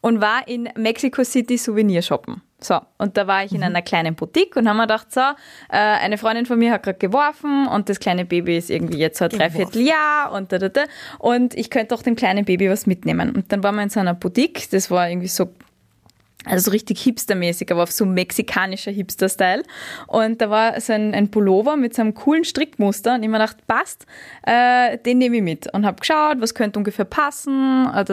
und 0.00 0.20
war 0.22 0.48
in 0.48 0.70
Mexico 0.76 1.24
City 1.24 1.58
Souvenir 1.58 2.00
shoppen. 2.00 2.40
So, 2.60 2.80
und 2.96 3.16
da 3.16 3.26
war 3.28 3.44
ich 3.44 3.52
in 3.52 3.62
einer 3.62 3.82
kleinen 3.82 4.14
Boutique 4.16 4.56
und 4.56 4.68
haben 4.68 4.78
mir 4.78 4.84
gedacht, 4.84 5.12
so, 5.12 5.20
äh, 5.20 5.76
eine 5.76 6.18
Freundin 6.18 6.44
von 6.44 6.58
mir 6.58 6.72
hat 6.72 6.82
gerade 6.82 6.98
geworfen 6.98 7.68
und 7.68 7.88
das 7.88 8.00
kleine 8.00 8.24
Baby 8.24 8.56
ist 8.56 8.68
irgendwie 8.70 8.98
jetzt 8.98 9.18
so 9.18 9.26
ein. 9.26 9.30
Dreivierteljahr 9.30 10.32
und 10.32 10.50
da, 10.52 10.58
da, 10.58 10.68
da. 10.68 10.84
Und 11.18 11.54
ich 11.54 11.70
könnte 11.70 11.94
auch 11.94 12.02
dem 12.02 12.16
kleinen 12.16 12.44
Baby 12.44 12.68
was 12.68 12.86
mitnehmen. 12.86 13.30
Und 13.36 13.52
dann 13.52 13.62
waren 13.62 13.76
wir 13.76 13.82
in 13.82 13.90
so 13.90 14.00
einer 14.00 14.14
Boutique, 14.14 14.68
das 14.70 14.90
war 14.90 15.08
irgendwie 15.08 15.28
so 15.28 15.52
also 16.44 16.66
so 16.66 16.70
richtig 16.70 17.00
hipstermäßig, 17.00 17.70
aber 17.72 17.82
auf 17.82 17.90
so 17.90 18.06
mexikanischer 18.06 18.90
Hipster-Style. 18.90 19.64
Und 20.06 20.40
da 20.40 20.50
war 20.50 20.80
so 20.80 20.92
ein, 20.92 21.14
ein 21.14 21.30
Pullover 21.30 21.76
mit 21.76 21.94
so 21.94 22.02
einem 22.02 22.14
coolen 22.14 22.44
Strickmuster 22.44 23.16
und 23.16 23.22
ich 23.22 23.28
mir 23.28 23.38
gedacht, 23.38 23.66
passt, 23.66 24.06
äh, 24.46 24.98
den 24.98 25.18
nehme 25.18 25.36
ich 25.36 25.42
mit. 25.42 25.72
Und 25.74 25.84
habe 25.84 25.98
geschaut, 25.98 26.40
was 26.40 26.54
könnte 26.54 26.78
ungefähr 26.78 27.04
passen, 27.04 27.88
äh, 27.92 28.04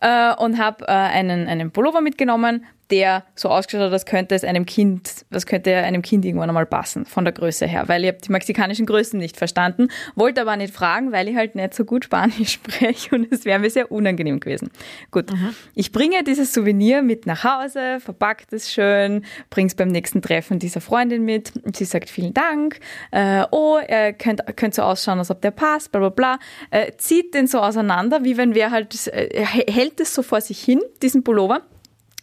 äh, 0.00 0.34
und 0.36 0.58
habe 0.58 0.84
äh, 0.86 0.90
einen, 0.90 1.48
einen 1.48 1.70
Pullover 1.70 2.00
mitgenommen, 2.00 2.64
der 2.92 3.24
so 3.34 3.48
ausgeschaut 3.48 3.86
hat, 3.86 3.92
als 3.92 4.06
könnte 4.06 4.34
es 4.34 4.44
einem 4.44 4.66
Kind, 4.66 5.24
was 5.30 5.46
könnte 5.46 5.74
einem 5.74 6.02
Kind 6.02 6.24
irgendwann 6.24 6.50
einmal 6.50 6.66
passen, 6.66 7.06
von 7.06 7.24
der 7.24 7.32
Größe 7.32 7.66
her, 7.66 7.84
weil 7.88 8.04
ich 8.04 8.08
habe 8.08 8.18
die 8.18 8.30
mexikanischen 8.30 8.84
Größen 8.84 9.18
nicht 9.18 9.38
verstanden, 9.38 9.88
wollte 10.14 10.42
aber 10.42 10.56
nicht 10.56 10.74
fragen, 10.74 11.10
weil 11.10 11.26
ich 11.28 11.34
halt 11.34 11.54
nicht 11.54 11.72
so 11.72 11.84
gut 11.84 12.04
Spanisch 12.04 12.52
spreche 12.52 13.14
und 13.14 13.32
es 13.32 13.46
wäre 13.46 13.58
mir 13.58 13.70
sehr 13.70 13.90
unangenehm 13.90 14.38
gewesen. 14.40 14.70
Gut, 15.10 15.32
ich 15.74 15.90
bringe 15.90 16.22
dieses 16.22 16.52
Souvenir 16.52 17.00
mit 17.02 17.24
nach 17.26 17.44
Hause, 17.44 17.98
verpackt 18.00 18.52
es 18.52 18.70
schön, 18.70 19.24
bringe 19.48 19.68
es 19.68 19.74
beim 19.74 19.88
nächsten 19.88 20.20
Treffen 20.20 20.58
dieser 20.58 20.82
Freundin 20.82 21.24
mit. 21.24 21.52
Und 21.64 21.76
sie 21.76 21.86
sagt 21.86 22.10
vielen 22.10 22.34
Dank, 22.34 22.78
äh, 23.10 23.44
oh, 23.50 23.78
er 23.78 24.12
könnte 24.12 24.52
könnt 24.54 24.74
so 24.74 24.82
ausschauen, 24.82 25.18
als 25.18 25.30
ob 25.30 25.40
der 25.40 25.50
passt, 25.50 25.92
bla 25.92 26.00
bla 26.00 26.08
bla, 26.10 26.38
äh, 26.70 26.92
zieht 26.98 27.32
den 27.32 27.46
so 27.46 27.60
auseinander, 27.60 28.22
wie 28.22 28.36
wenn 28.36 28.54
wer 28.54 28.70
halt, 28.70 29.06
äh, 29.08 29.44
hält 29.44 29.98
es 30.00 30.14
so 30.14 30.22
vor 30.22 30.42
sich 30.42 30.62
hin, 30.62 30.80
diesen 31.00 31.24
Pullover, 31.24 31.62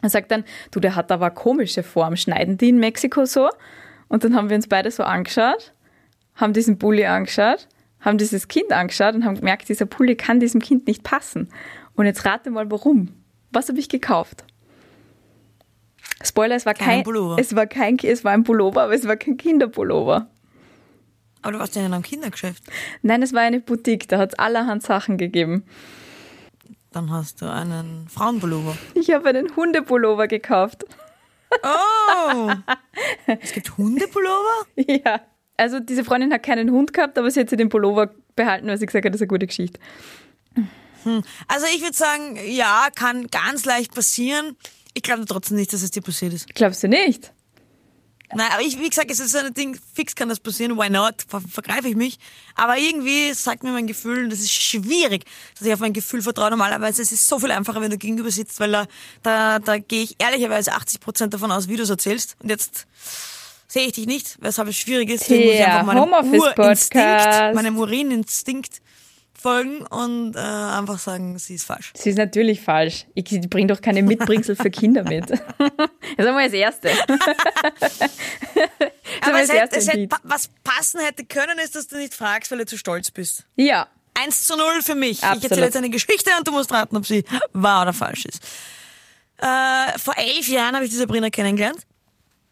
er 0.01 0.09
sagt 0.09 0.31
dann, 0.31 0.43
du, 0.71 0.79
der 0.79 0.95
hat 0.95 1.11
aber 1.11 1.29
komische 1.31 1.83
Form. 1.83 2.15
Schneiden 2.15 2.57
die 2.57 2.69
in 2.69 2.79
Mexiko 2.79 3.25
so? 3.25 3.49
Und 4.07 4.23
dann 4.23 4.35
haben 4.35 4.49
wir 4.49 4.55
uns 4.55 4.67
beide 4.67 4.89
so 4.91 5.03
angeschaut, 5.03 5.73
haben 6.35 6.53
diesen 6.53 6.79
Pulli 6.79 7.05
angeschaut, 7.05 7.67
haben 7.99 8.17
dieses 8.17 8.47
Kind 8.47 8.71
angeschaut 8.71 9.13
und 9.15 9.25
haben 9.25 9.35
gemerkt, 9.35 9.69
dieser 9.69 9.85
Pulli 9.85 10.15
kann 10.15 10.39
diesem 10.39 10.61
Kind 10.61 10.87
nicht 10.87 11.03
passen. 11.03 11.49
Und 11.95 12.05
jetzt 12.05 12.25
rate 12.25 12.49
mal, 12.49 12.71
warum. 12.71 13.09
Was 13.51 13.67
habe 13.69 13.79
ich 13.79 13.89
gekauft? 13.89 14.45
Spoiler, 16.23 16.55
es 16.55 16.65
war 16.65 16.73
Kein 16.73 16.87
kein, 16.87 17.03
Pullover. 17.03 17.37
es 17.39 17.55
war 17.55 17.67
kein, 17.67 17.97
es 18.01 18.23
war 18.23 18.31
ein 18.33 18.43
Pullover, 18.43 18.83
aber 18.83 18.93
es 18.93 19.07
war 19.07 19.15
kein 19.15 19.37
Kinderpullover. 19.37 20.27
Aber 21.41 21.51
du 21.53 21.59
warst 21.59 21.75
ja 21.75 21.85
in 21.85 21.93
einem 21.93 22.03
Kindergeschäft. 22.03 22.63
Nein, 23.01 23.21
es 23.21 23.33
war 23.33 23.41
eine 23.41 23.61
Boutique, 23.61 24.07
da 24.09 24.17
hat 24.17 24.33
es 24.33 24.39
allerhand 24.39 24.83
Sachen 24.83 25.17
gegeben. 25.17 25.63
Dann 26.91 27.11
hast 27.11 27.41
du 27.41 27.51
einen 27.51 28.07
Frauenpullover. 28.09 28.75
Ich 28.95 29.11
habe 29.11 29.29
einen 29.29 29.55
Hundepullover 29.55 30.27
gekauft. 30.27 30.85
Oh! 31.63 32.51
es 33.41 33.51
gibt 33.51 33.77
Hundepullover? 33.77 34.65
Ja. 34.75 35.21
Also 35.57 35.79
diese 35.79 36.03
Freundin 36.03 36.31
hat 36.31 36.43
keinen 36.43 36.71
Hund 36.71 36.93
gehabt, 36.93 37.17
aber 37.17 37.29
sie 37.29 37.41
hat 37.41 37.49
sich 37.49 37.57
den 37.57 37.69
Pullover 37.69 38.11
behalten, 38.35 38.67
weil 38.67 38.77
sie 38.77 38.85
gesagt 38.85 39.05
hat, 39.05 39.13
das 39.13 39.17
ist 39.19 39.23
eine 39.23 39.27
gute 39.27 39.47
Geschichte. 39.47 39.79
Also 41.47 41.65
ich 41.75 41.81
würde 41.81 41.95
sagen, 41.95 42.37
ja, 42.45 42.87
kann 42.95 43.27
ganz 43.27 43.65
leicht 43.65 43.93
passieren. 43.93 44.55
Ich 44.93 45.03
glaube 45.03 45.25
trotzdem 45.25 45.57
nicht, 45.57 45.73
dass 45.73 45.81
es 45.81 45.91
dir 45.91 46.01
passiert 46.01 46.33
ist. 46.33 46.53
Glaubst 46.55 46.83
du 46.83 46.87
nicht? 46.87 47.33
Nein, 48.33 48.49
aber 48.51 48.61
ich, 48.61 48.79
wie 48.79 48.89
gesagt, 48.89 49.09
es 49.09 49.19
ist 49.19 49.31
so 49.31 49.39
ein 49.39 49.53
Ding, 49.53 49.79
fix 49.93 50.15
kann 50.15 50.29
das 50.29 50.39
passieren, 50.39 50.77
why 50.77 50.89
not? 50.89 51.15
Ver 51.27 51.41
vergreife 51.41 51.87
ich 51.87 51.95
mich. 51.95 52.19
Aber 52.55 52.77
irgendwie 52.77 53.33
sagt 53.33 53.63
mir 53.63 53.71
mein 53.71 53.87
Gefühl, 53.87 54.29
das 54.29 54.39
ist 54.39 54.51
schwierig, 54.51 55.25
dass 55.57 55.67
ich 55.67 55.73
auf 55.73 55.79
mein 55.79 55.93
Gefühl 55.93 56.21
vertraue. 56.21 56.51
Normalerweise 56.51 57.01
ist 57.01 57.11
es 57.11 57.27
so 57.27 57.39
viel 57.39 57.51
einfacher, 57.51 57.81
wenn 57.81 57.89
du 57.89 57.97
gegenüber 57.97 58.29
sitzt, 58.29 58.59
weil 58.59 58.71
da, 58.71 58.85
da, 59.23 59.59
da 59.59 59.77
gehe 59.79 60.03
ich 60.03 60.15
ehrlicherweise 60.19 60.73
80 60.73 60.99
Prozent 60.99 61.33
davon 61.33 61.51
aus, 61.51 61.67
wie 61.67 61.75
du 61.75 61.83
es 61.83 61.89
erzählst. 61.89 62.35
Und 62.41 62.49
jetzt 62.49 62.85
sehe 63.67 63.87
ich 63.87 63.93
dich 63.93 64.05
nicht, 64.05 64.37
weshalb 64.41 64.67
es 64.69 64.77
schwierig 64.77 65.09
ist. 65.09 65.21
Deswegen 65.21 65.45
muss 65.45 65.53
ich 65.55 65.65
einfach 65.65 65.83
meinem. 65.85 66.03
Urinstinkt, 66.59 67.55
meinem 67.55 67.77
Urininstinkt 67.77 68.81
folgen 69.41 69.81
und 69.87 70.35
äh, 70.35 70.39
einfach 70.39 70.99
sagen, 70.99 71.37
sie 71.39 71.55
ist 71.55 71.63
falsch. 71.65 71.91
Sie 71.95 72.09
ist 72.09 72.17
natürlich 72.17 72.61
falsch. 72.61 73.05
Ich 73.13 73.25
bringe 73.49 73.67
doch 73.67 73.81
keine 73.81 74.03
Mitbringsel 74.03 74.55
für 74.55 74.69
Kinder 74.69 75.03
mit. 75.03 75.29
Das 76.17 76.25
ist 76.25 76.29
einmal 76.29 76.45
das 76.45 76.53
Erste. 76.53 76.89
Aber 79.21 79.41
es 79.41 79.47
das 79.47 79.57
hätte, 79.57 79.75
es 79.77 79.87
hätte, 79.87 80.07
pa- 80.07 80.19
was 80.23 80.49
passen 80.63 80.99
hätte 81.01 81.25
können, 81.25 81.57
ist, 81.59 81.75
dass 81.75 81.87
du 81.87 81.97
nicht 81.97 82.13
fragst, 82.13 82.51
weil 82.51 82.57
du 82.59 82.65
zu 82.65 82.77
stolz 82.77 83.11
bist. 83.11 83.45
Ja, 83.55 83.87
1 84.15 84.43
zu 84.45 84.57
0 84.57 84.81
für 84.81 84.95
mich. 84.95 85.19
Ich 85.19 85.23
Absolut. 85.23 85.43
erzähle 85.51 85.65
jetzt 85.67 85.77
eine 85.77 85.89
Geschichte 85.89 86.29
und 86.37 86.47
du 86.47 86.51
musst 86.51 86.71
raten, 86.71 86.97
ob 86.97 87.05
sie 87.05 87.23
wahr 87.53 87.83
oder 87.83 87.93
falsch 87.93 88.25
ist. 88.25 88.41
Äh, 89.37 89.97
vor 89.97 90.17
elf 90.17 90.47
Jahren 90.47 90.75
habe 90.75 90.83
ich 90.85 90.91
die 90.91 90.97
Sabrina 90.97 91.29
kennengelernt. 91.29 91.79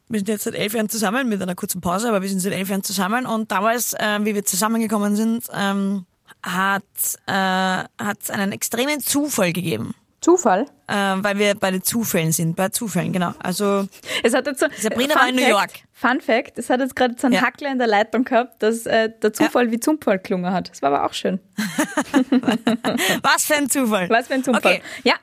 Wir 0.10 0.20
sind 0.20 0.30
jetzt 0.30 0.46
seit 0.46 0.56
elf 0.56 0.74
Jahren 0.74 0.88
zusammen, 0.88 1.28
mit 1.28 1.42
einer 1.42 1.56
kurzen 1.56 1.82
Pause, 1.82 2.08
aber 2.08 2.22
wir 2.22 2.30
sind 2.30 2.40
seit 2.40 2.54
elf 2.54 2.70
Jahren 2.70 2.84
zusammen. 2.84 3.26
Und 3.26 3.52
damals, 3.52 3.94
äh, 3.94 4.20
wie 4.22 4.36
wir 4.36 4.46
zusammengekommen 4.46 5.16
sind, 5.18 5.46
ähm, 5.54 6.06
hat 6.44 6.84
äh, 7.28 7.32
hat 7.34 8.30
einen 8.32 8.52
extremen 8.52 9.00
Zufall 9.00 9.54
gegeben. 9.54 9.94
Zufall. 10.20 10.66
Äh, 10.88 10.94
weil 10.96 11.38
wir 11.38 11.56
bei 11.56 11.70
den 11.72 11.84
Zufällen 11.84 12.32
sind, 12.32 12.56
bei 12.56 12.70
Zufällen, 12.70 13.14
genau. 13.14 13.34
Also 13.40 13.88
Es 14.24 14.34
hat 14.34 14.48
jetzt 14.48 14.60
so, 14.60 14.66
Sabrina 14.78 15.14
Fun 15.14 15.22
war 15.22 15.30
in 15.30 15.36
New 15.36 15.42
Fact, 15.42 15.52
York. 15.52 15.72
Fun 15.94 16.22
Fact, 16.22 16.58
es 16.58 16.70
hat 16.70 16.80
jetzt 16.80 16.96
gerade 16.96 17.16
so 17.18 17.28
einen 17.28 17.36
Ja. 17.36 17.42
Hackler 17.44 17.72
in 17.72 17.78
der 17.78 17.88
Leitung 17.88 18.24
gehabt, 18.24 18.62
dass 18.64 18.86
äh, 18.88 19.10
der 19.22 19.32
Zufall 19.32 19.72
wie 19.72 19.80
Zufall 19.80 20.18
klungen 20.20 20.52
hat. 20.52 20.70
Das 20.72 20.82
war 20.82 20.92
aber 20.92 21.06
auch 21.06 21.14
schön. 21.14 21.40
Was 23.24 23.46
für 23.46 23.56
ein 23.56 23.70
Zufall. 23.70 24.10
Was 24.10 24.28
für 24.28 24.34
ein 24.36 24.44
Zufall. 24.44 24.60
Okay. 24.60 24.82
Ja. 25.04 25.16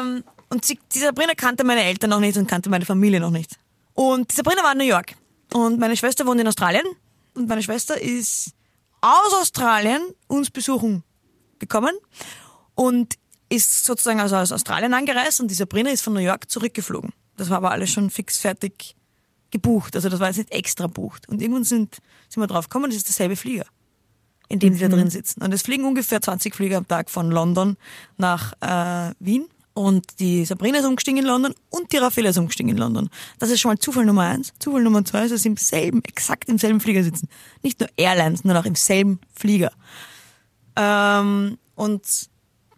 Ähm, 0.00 0.22
und 0.50 0.64
sie, 0.64 0.78
die 0.94 0.98
Sabrina 0.98 1.32
kannte 1.34 1.64
meine 1.64 1.82
Eltern 1.82 2.10
noch 2.10 2.20
nicht 2.20 2.36
und 2.36 2.46
kannte 2.48 2.70
meine 2.70 2.84
Familie 2.84 3.20
noch 3.20 3.30
nicht. 3.30 3.56
Und 3.94 4.30
die 4.30 4.34
Sabrina 4.36 4.62
war 4.62 4.72
in 4.72 4.78
New 4.78 4.84
York. 4.84 5.14
Und 5.54 5.78
meine 5.80 5.96
Schwester 5.96 6.26
wohnt 6.26 6.40
in 6.40 6.46
Australien. 6.46 6.84
Und 7.34 7.48
meine 7.48 7.62
Schwester 7.62 8.00
ist 8.00 8.52
aus 9.00 9.34
Australien 9.40 10.02
uns 10.26 10.50
besuchen 10.50 11.02
gekommen 11.58 11.94
und 12.74 13.14
ist 13.48 13.84
sozusagen 13.84 14.20
also 14.20 14.36
aus 14.36 14.52
Australien 14.52 14.94
angereist 14.94 15.40
und 15.40 15.50
die 15.50 15.54
Sabrina 15.54 15.90
ist 15.90 16.02
von 16.02 16.12
New 16.12 16.20
York 16.20 16.50
zurückgeflogen. 16.50 17.12
Das 17.36 17.50
war 17.50 17.58
aber 17.58 17.70
alles 17.70 17.90
schon 17.90 18.10
fix 18.10 18.38
fertig 18.38 18.96
gebucht. 19.50 19.94
Also 19.94 20.08
das 20.08 20.20
war 20.20 20.28
jetzt 20.28 20.38
nicht 20.38 20.52
extra 20.52 20.86
bucht. 20.86 21.28
Und 21.28 21.40
irgendwann 21.40 21.64
sind, 21.64 21.98
sind 22.28 22.42
wir 22.42 22.46
drauf 22.46 22.68
gekommen, 22.68 22.90
das 22.90 22.96
ist 22.96 23.08
derselbe 23.08 23.36
Flieger 23.36 23.66
in 24.48 24.58
dem 24.58 24.74
die 24.74 24.80
da 24.80 24.88
drin 24.88 25.10
sitzen. 25.10 25.42
Und 25.42 25.52
es 25.52 25.62
fliegen 25.62 25.84
ungefähr 25.84 26.20
20 26.20 26.54
Flieger 26.54 26.76
am 26.78 26.86
Tag 26.86 27.10
von 27.10 27.30
London 27.30 27.76
nach 28.16 28.52
äh, 28.60 29.14
Wien. 29.18 29.46
Und 29.76 30.20
die 30.20 30.46
Sabrina 30.46 30.78
ist 30.78 30.86
umgestiegen 30.86 31.20
in 31.20 31.26
London 31.26 31.52
und 31.68 31.92
die 31.92 31.98
Raffaella 31.98 32.30
ist 32.30 32.38
umgestiegen 32.38 32.70
in 32.70 32.78
London. 32.78 33.10
Das 33.38 33.50
ist 33.50 33.60
schon 33.60 33.72
mal 33.72 33.78
Zufall 33.78 34.06
Nummer 34.06 34.22
eins. 34.22 34.54
Zufall 34.58 34.82
Nummer 34.82 35.04
zwei 35.04 35.24
ist, 35.24 35.32
dass 35.32 35.42
sie 35.42 35.50
im 35.50 35.58
selben, 35.58 36.02
exakt 36.04 36.48
im 36.48 36.56
selben 36.56 36.80
Flieger 36.80 37.02
sitzen. 37.02 37.28
Nicht 37.62 37.78
nur 37.80 37.90
Airlines, 37.98 38.40
sondern 38.40 38.56
auch 38.56 38.64
im 38.64 38.74
selben 38.74 39.20
Flieger. 39.34 39.70
Ähm, 40.76 41.58
und 41.74 42.02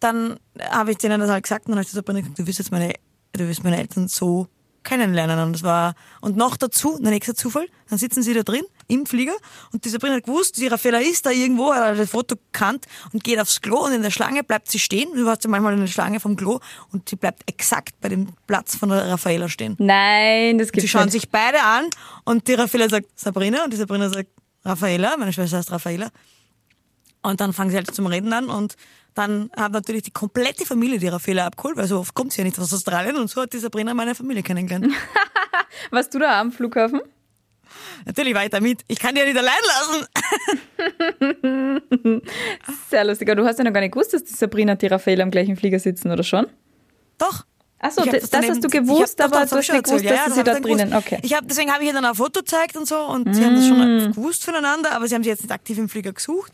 dann 0.01 0.41
habe 0.61 0.91
ich 0.91 0.99
denen 0.99 1.21
das 1.21 1.31
halt 1.31 1.45
gesagt 1.45 1.67
und 1.67 1.71
dann 1.71 1.79
habe 1.79 1.87
ich 1.87 1.93
Sabrina 1.93 2.19
gesagt, 2.19 2.37
du 2.41 2.47
wirst 2.49 2.59
jetzt 2.59 2.73
meine, 2.73 2.93
du 3.31 3.47
wirst 3.47 3.63
meine 3.63 3.79
Eltern 3.79 4.09
so 4.09 4.49
kennenlernen. 4.83 5.39
Und 5.39 5.53
das 5.53 5.63
war, 5.63 5.95
und 6.21 6.37
noch 6.37 6.57
dazu, 6.57 6.99
der 7.01 7.13
nächste 7.13 7.35
Zufall, 7.35 7.69
dann 7.89 7.99
sitzen 8.01 8.25
sie 8.25 8.35
da 8.35 8.43
drin 8.43 8.65
im 8.89 9.07
Flieger 9.07 9.37
und 9.73 9.85
die 9.85 9.89
Sabrina 9.91 10.17
hat 10.17 10.25
gewusst, 10.25 10.57
die 10.57 10.67
Raffaella 10.67 10.99
ist 10.99 11.25
da 11.27 11.31
irgendwo, 11.31 11.73
hat 11.73 11.99
das 11.99 12.11
Foto 12.11 12.37
gekannt 12.37 12.87
und 13.13 13.23
geht 13.23 13.39
aufs 13.39 13.61
Klo 13.61 13.85
und 13.85 13.93
in 13.93 14.03
der 14.03 14.11
Schlange 14.11 14.43
bleibt 14.43 14.71
sie 14.71 14.79
stehen. 14.79 15.09
Du 15.15 15.25
warst 15.27 15.45
ja 15.45 15.51
manchmal 15.51 15.75
in 15.75 15.81
der 15.81 15.87
Schlange 15.87 16.21
vom 16.21 16.37
Klo 16.37 16.59
und 16.93 17.09
sie 17.09 17.17
bleibt 17.17 17.43
exakt 17.49 18.01
bei 18.01 18.09
dem 18.09 18.29
Platz 18.47 18.77
von 18.77 18.89
der 18.89 19.09
Raffaella 19.09 19.49
stehen. 19.49 19.77
Nein, 19.79 20.59
das 20.59 20.69
Sie 20.69 20.73
gibt's 20.73 20.91
schauen 20.91 21.05
nicht. 21.05 21.13
sich 21.13 21.31
beide 21.31 21.63
an 21.63 21.87
und 22.25 22.49
die 22.49 22.55
Raffaella 22.55 22.89
sagt 22.89 23.07
Sabrina 23.15 23.65
und 23.65 23.73
die 23.73 23.77
Sabrina 23.77 24.09
sagt 24.09 24.31
Raffaella, 24.65 25.17
meine 25.19 25.33
Schwester 25.33 25.59
heißt 25.59 25.71
Raffaella. 25.71 26.09
Und 27.23 27.41
dann 27.41 27.53
fangen 27.53 27.71
sie 27.71 27.77
halt 27.77 27.95
zum 27.95 28.07
Reden 28.07 28.33
an 28.33 28.49
und 28.49 28.75
dann 29.15 29.51
hat 29.57 29.73
natürlich 29.73 30.03
die 30.05 30.13
komplette 30.13 30.65
Familie 30.65 30.99
die 30.99 31.09
Raffaella 31.09 31.47
abgeholt, 31.47 31.77
weil 31.77 31.89
so 31.89 31.99
oft 31.99 32.15
kommt 32.15 32.33
sie 32.33 32.39
ja 32.39 32.45
nicht 32.45 32.59
aus 32.59 32.73
Australien 32.73 33.17
und 33.17 33.29
so 33.29 33.43
hat 33.43 33.53
die 33.53 33.59
Sabrina 33.59 33.93
meine 33.93 34.15
Familie 34.15 34.43
kennengelernt. 34.43 34.95
Warst 35.91 36.15
du 36.15 36.19
da 36.21 36.41
am 36.41 36.53
Flughafen? 36.53 37.01
Natürlich 38.07 38.35
weiter 38.35 38.61
mit. 38.61 38.83
Ich 38.89 38.99
kann 38.99 39.15
die 39.15 39.21
ja 39.21 39.27
nicht 39.27 39.37
allein 39.39 39.53
lassen. 39.67 40.07
Sehr 42.91 43.05
lustig. 43.05 43.29
Aber 43.29 43.37
du 43.43 43.47
hast 43.47 43.59
ja 43.59 43.65
noch 43.65 43.73
gar 43.73 43.81
nicht 43.81 43.93
gewusst, 43.93 44.13
dass 44.15 44.25
die 44.25 44.35
Sabrina 44.35 44.73
und 44.73 44.83
die 44.83 44.87
Raffaella 44.87 45.23
am 45.23 45.31
gleichen 45.31 45.57
Flieger 45.57 45.79
sitzen, 45.79 46.11
oder 46.11 46.23
schon? 46.23 46.47
Doch. 47.19 47.45
Achso, 47.81 48.05
das, 48.05 48.29
das 48.31 48.49
hast 48.49 48.65
du 48.65 48.69
gewusst, 48.69 49.21
aber 49.21 49.47
du 49.47 49.57
hast 49.57 49.71
nicht 49.73 49.85
gewusst, 49.85 50.05
erzählt. 50.05 50.11
dass 50.11 50.27
Ja, 50.27 50.35
sie 50.35 50.43
das 50.43 50.55
da 50.57 50.61
drinnen. 50.61 50.91
gewusst. 50.91 51.07
Okay. 51.07 51.21
Ich 51.23 51.33
hab, 51.35 51.47
deswegen 51.47 51.71
habe 51.73 51.83
ich 51.83 51.89
ihr 51.89 51.95
dann 51.95 52.05
ein 52.05 52.15
Foto 52.17 52.41
gezeigt 52.41 52.77
und 52.77 52.89
so 52.89 52.97
und 53.07 53.33
sie 53.35 53.45
haben 53.45 53.55
das 53.55 53.69
schon 53.69 54.13
gewusst 54.13 54.43
voneinander, 54.45 54.91
aber 54.93 55.07
sie 55.07 55.15
haben 55.15 55.23
sie 55.23 55.29
jetzt 55.31 55.43
nicht 55.43 55.53
aktiv 55.53 55.79
im 55.79 55.89
Flieger 55.89 56.13
gesucht. 56.13 56.51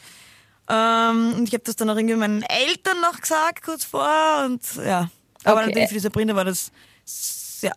Ähm, 0.68 1.32
und 1.38 1.48
ich 1.48 1.54
habe 1.54 1.64
das 1.64 1.76
dann 1.76 1.88
auch 1.88 1.96
irgendwie 1.96 2.14
meinen 2.16 2.42
Eltern 2.42 3.00
noch 3.00 3.18
gesagt, 3.20 3.62
kurz 3.64 3.84
vor 3.84 4.42
und 4.44 4.60
ja. 4.84 5.08
Aber 5.44 5.60
Okay. 5.60 5.66
natürlich 5.68 5.88
für 5.88 5.94
die 5.94 6.00
Sabrina 6.00 6.34
war 6.36 6.44
das 6.44 6.70
ja 7.62 7.72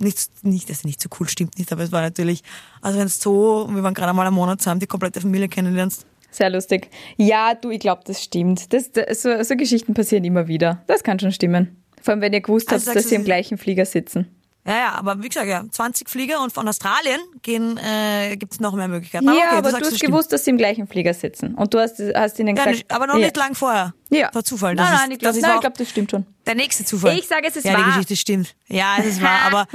nicht, 0.00 0.28
nicht, 0.42 0.70
dass 0.70 0.80
sie 0.80 0.88
nicht 0.88 1.00
so 1.00 1.08
cool 1.18 1.28
stimmt 1.28 1.58
nicht, 1.58 1.70
aber 1.72 1.82
es 1.82 1.92
war 1.92 2.02
natürlich, 2.02 2.42
also 2.82 2.98
wenn 2.98 3.06
es 3.06 3.20
so, 3.20 3.68
wir 3.70 3.82
waren 3.82 3.94
gerade 3.94 4.12
mal 4.12 4.26
einen 4.26 4.34
Monat 4.34 4.60
zusammen, 4.60 4.80
die 4.80 4.86
komplette 4.86 5.20
Familie 5.20 5.48
kennenlernst, 5.48 6.06
Sehr 6.30 6.50
lustig. 6.50 6.88
Ja, 7.16 7.54
du, 7.54 7.70
ich 7.70 7.80
glaube, 7.80 8.02
das 8.04 8.22
stimmt. 8.22 8.72
Das, 8.72 8.92
das, 8.92 9.22
so, 9.22 9.42
so 9.42 9.56
Geschichten 9.56 9.94
passieren 9.94 10.24
immer 10.24 10.46
wieder. 10.48 10.82
Das 10.86 11.02
kann 11.02 11.18
schon 11.18 11.32
stimmen. 11.32 11.82
Vor 12.02 12.12
allem, 12.12 12.20
wenn 12.20 12.32
ihr 12.32 12.40
gewusst 12.40 12.72
Also 12.72 12.86
habt, 12.86 12.96
dass 12.96 13.04
sie 13.04 13.10
du, 13.16 13.16
im 13.16 13.24
gleichen 13.24 13.58
Flieger 13.58 13.84
sitzen. 13.84 14.26
Ja, 14.66 14.74
ja, 14.76 14.92
aber 14.92 15.22
wie 15.22 15.28
gesagt, 15.28 15.48
ja, 15.48 15.64
20 15.68 16.08
Flieger 16.08 16.42
und 16.42 16.52
von 16.52 16.68
Australien 16.68 17.18
gehen, 17.42 17.78
äh, 17.78 18.36
gibt 18.36 18.52
es 18.52 18.60
noch 18.60 18.74
mehr 18.74 18.88
Möglichkeiten. 18.88 19.24
Ja, 19.24 19.32
okay, 19.32 19.42
aber 19.52 19.70
du 19.70 19.78
das 19.78 19.88
hast 19.88 19.96
stimmt. 19.96 20.12
gewusst, 20.12 20.32
dass 20.32 20.44
sie 20.44 20.50
im 20.50 20.58
gleichen 20.58 20.86
Flieger 20.86 21.14
sitzen. 21.14 21.54
Und 21.54 21.72
du 21.72 21.78
hast, 21.80 21.98
hast 22.14 22.38
ihnen 22.38 22.48
Ja, 22.48 22.54
gesagt... 22.54 22.70
nicht, 22.76 22.90
aber 22.90 23.06
noch 23.06 23.14
ja. 23.14 23.24
nicht 23.24 23.36
lang 23.38 23.54
vorher. 23.54 23.94
Ja. 24.10 24.28
War 24.34 24.44
Zufall. 24.44 24.76
Das 24.76 24.84
Nein, 24.86 24.94
ist, 24.94 25.00
nein, 25.00 25.10
ich 25.12 25.18
glaube, 25.18 25.40
nein, 25.40 25.60
glaub, 25.60 25.74
das 25.78 25.88
stimmt 25.88 26.10
schon. 26.10 26.26
Der 26.50 26.56
nächste 26.56 26.84
Zufall. 26.84 27.16
Ich 27.16 27.26
sage, 27.26 27.46
es 27.46 27.56
ist 27.56 27.64
ja, 27.64 27.72
wahr. 27.74 27.80
die 27.84 27.90
Geschichte 27.90 28.16
stimmt. 28.16 28.54
Ja, 28.68 28.96
es 28.98 29.06
ist 29.06 29.22
wahr, 29.22 29.40
aber 29.46 29.66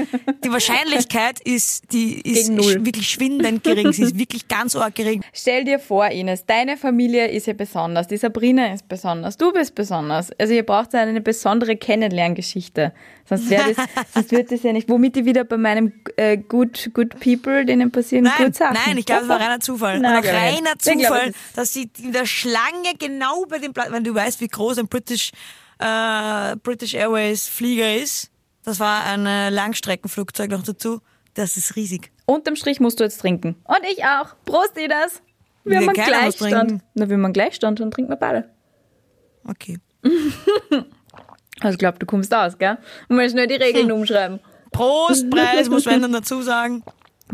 die 0.43 0.51
Wahrscheinlichkeit 0.51 1.39
ist, 1.39 1.91
die 1.91 2.19
ist 2.21 2.49
wirklich 2.55 3.09
schwindend 3.09 3.63
gering. 3.63 3.93
Sie 3.93 4.03
ist 4.03 4.17
wirklich 4.17 4.47
ganz 4.47 4.75
arg 4.75 4.93
gering. 4.95 5.23
Stell 5.33 5.63
dir 5.63 5.79
vor, 5.79 6.07
Ines, 6.09 6.45
deine 6.45 6.75
Familie 6.77 7.27
ist 7.27 7.47
ja 7.47 7.53
besonders. 7.53 8.07
Die 8.07 8.17
Sabrina 8.17 8.73
ist 8.73 8.87
besonders. 8.87 9.37
Du 9.37 9.51
bist 9.53 9.73
besonders. 9.75 10.31
Also 10.39 10.53
ihr 10.53 10.63
braucht 10.63 10.93
ja 10.93 11.01
eine 11.01 11.21
besondere 11.21 11.77
Kennenlerngeschichte. 11.77 12.93
Sonst, 13.27 13.51
das, 13.51 13.61
sonst 14.13 14.31
wird 14.31 14.51
das 14.51 14.61
ja 14.63 14.71
nicht... 14.73 14.87
Womit 14.89 15.17
ich 15.17 15.25
wieder 15.25 15.45
bei 15.45 15.57
meinem 15.57 15.93
äh, 16.17 16.37
Good, 16.37 16.91
good 16.93 17.19
People, 17.19 17.65
denen 17.65 17.91
passieren 17.91 18.25
Nein, 18.25 18.45
Good 18.45 18.55
Sachen. 18.55 18.77
nein, 18.85 18.97
ich 18.97 19.05
glaube, 19.05 19.23
es 19.23 19.29
war 19.29 19.39
reiner 19.39 19.59
Zufall. 19.59 19.99
Nein, 19.99 20.17
Und 20.17 20.21
glaub 20.23 20.35
reiner 20.35 20.73
glaub, 20.77 20.99
Zufall, 20.99 21.29
ist- 21.29 21.35
dass 21.55 21.73
sie 21.73 21.89
in 22.03 22.11
der 22.11 22.25
Schlange 22.25 22.93
genau 22.99 23.45
bei 23.49 23.57
dem 23.59 23.73
Platz, 23.73 23.87
wenn 23.91 24.03
du 24.03 24.13
weißt, 24.13 24.41
wie 24.41 24.47
groß 24.47 24.77
ein 24.77 24.87
British, 24.87 25.31
äh, 25.79 26.55
British 26.57 26.93
Airways 26.93 27.47
Flieger 27.47 27.95
ist. 27.95 28.31
Das 28.63 28.79
war 28.79 29.03
ein 29.05 29.25
äh, 29.25 29.49
Langstreckenflugzeug 29.49 30.49
noch 30.51 30.63
dazu. 30.63 31.01
Das 31.33 31.57
ist 31.57 31.75
riesig. 31.75 32.11
Unterm 32.25 32.55
Strich 32.55 32.79
musst 32.79 32.99
du 32.99 33.03
jetzt 33.03 33.19
trinken. 33.21 33.55
Und 33.65 33.79
ich 33.91 34.03
auch. 34.05 34.35
Prost, 34.45 34.77
Ines. 34.77 35.21
Wir 35.63 35.71
Wir 35.71 35.77
haben 35.79 35.89
einen 35.89 36.07
Gleichstand. 36.07 36.81
Na, 36.93 37.09
wenn 37.09 37.19
man 37.19 37.33
Gleichstand, 37.33 37.79
dann 37.79 37.91
trinken 37.91 38.11
wir 38.11 38.17
beide. 38.17 38.49
Okay. 39.47 39.77
Also 41.61 41.75
ich 41.75 41.79
glaube, 41.79 41.97
du 41.99 42.05
kommst 42.05 42.33
aus, 42.33 42.57
gell? 42.57 42.77
Und 43.07 43.15
mal 43.15 43.29
schnell 43.29 43.47
die 43.47 43.55
Regeln 43.55 43.87
Hm. 43.89 43.95
umschreiben. 43.99 44.39
Prost, 44.73 45.29
Preis, 45.31 45.69
muss 45.69 45.85
man 45.85 46.01
dann 46.01 46.11
dazu 46.11 46.41
sagen. 46.41 46.83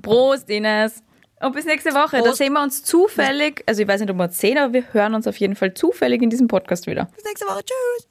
Prost, 0.04 0.47
Ines. 0.49 1.01
Und 1.41 1.54
bis 1.54 1.65
nächste 1.65 1.89
Woche. 1.95 2.17
Da 2.17 2.23
Prost. 2.25 2.38
sehen 2.38 2.54
wir 2.54 2.62
uns 2.62 2.84
zufällig, 2.84 3.63
also 3.65 3.82
ich 3.82 3.88
weiß 3.88 3.99
nicht, 4.01 4.12
ob 4.12 4.17
wir 4.17 4.25
uns 4.25 4.38
sehen, 4.38 4.60
aber 4.60 4.73
wir 4.73 4.93
hören 4.93 5.15
uns 5.15 5.25
auf 5.25 5.38
jeden 5.38 5.56
Fall 5.56 5.73
zufällig 5.73 6.21
in 6.21 6.30
diesem 6.30 6.47
Podcast 6.47 6.86
wieder. 6.86 7.06
Bis 7.15 7.25
nächste 7.25 7.47
Woche. 7.47 7.62
Tschüss. 7.63 7.99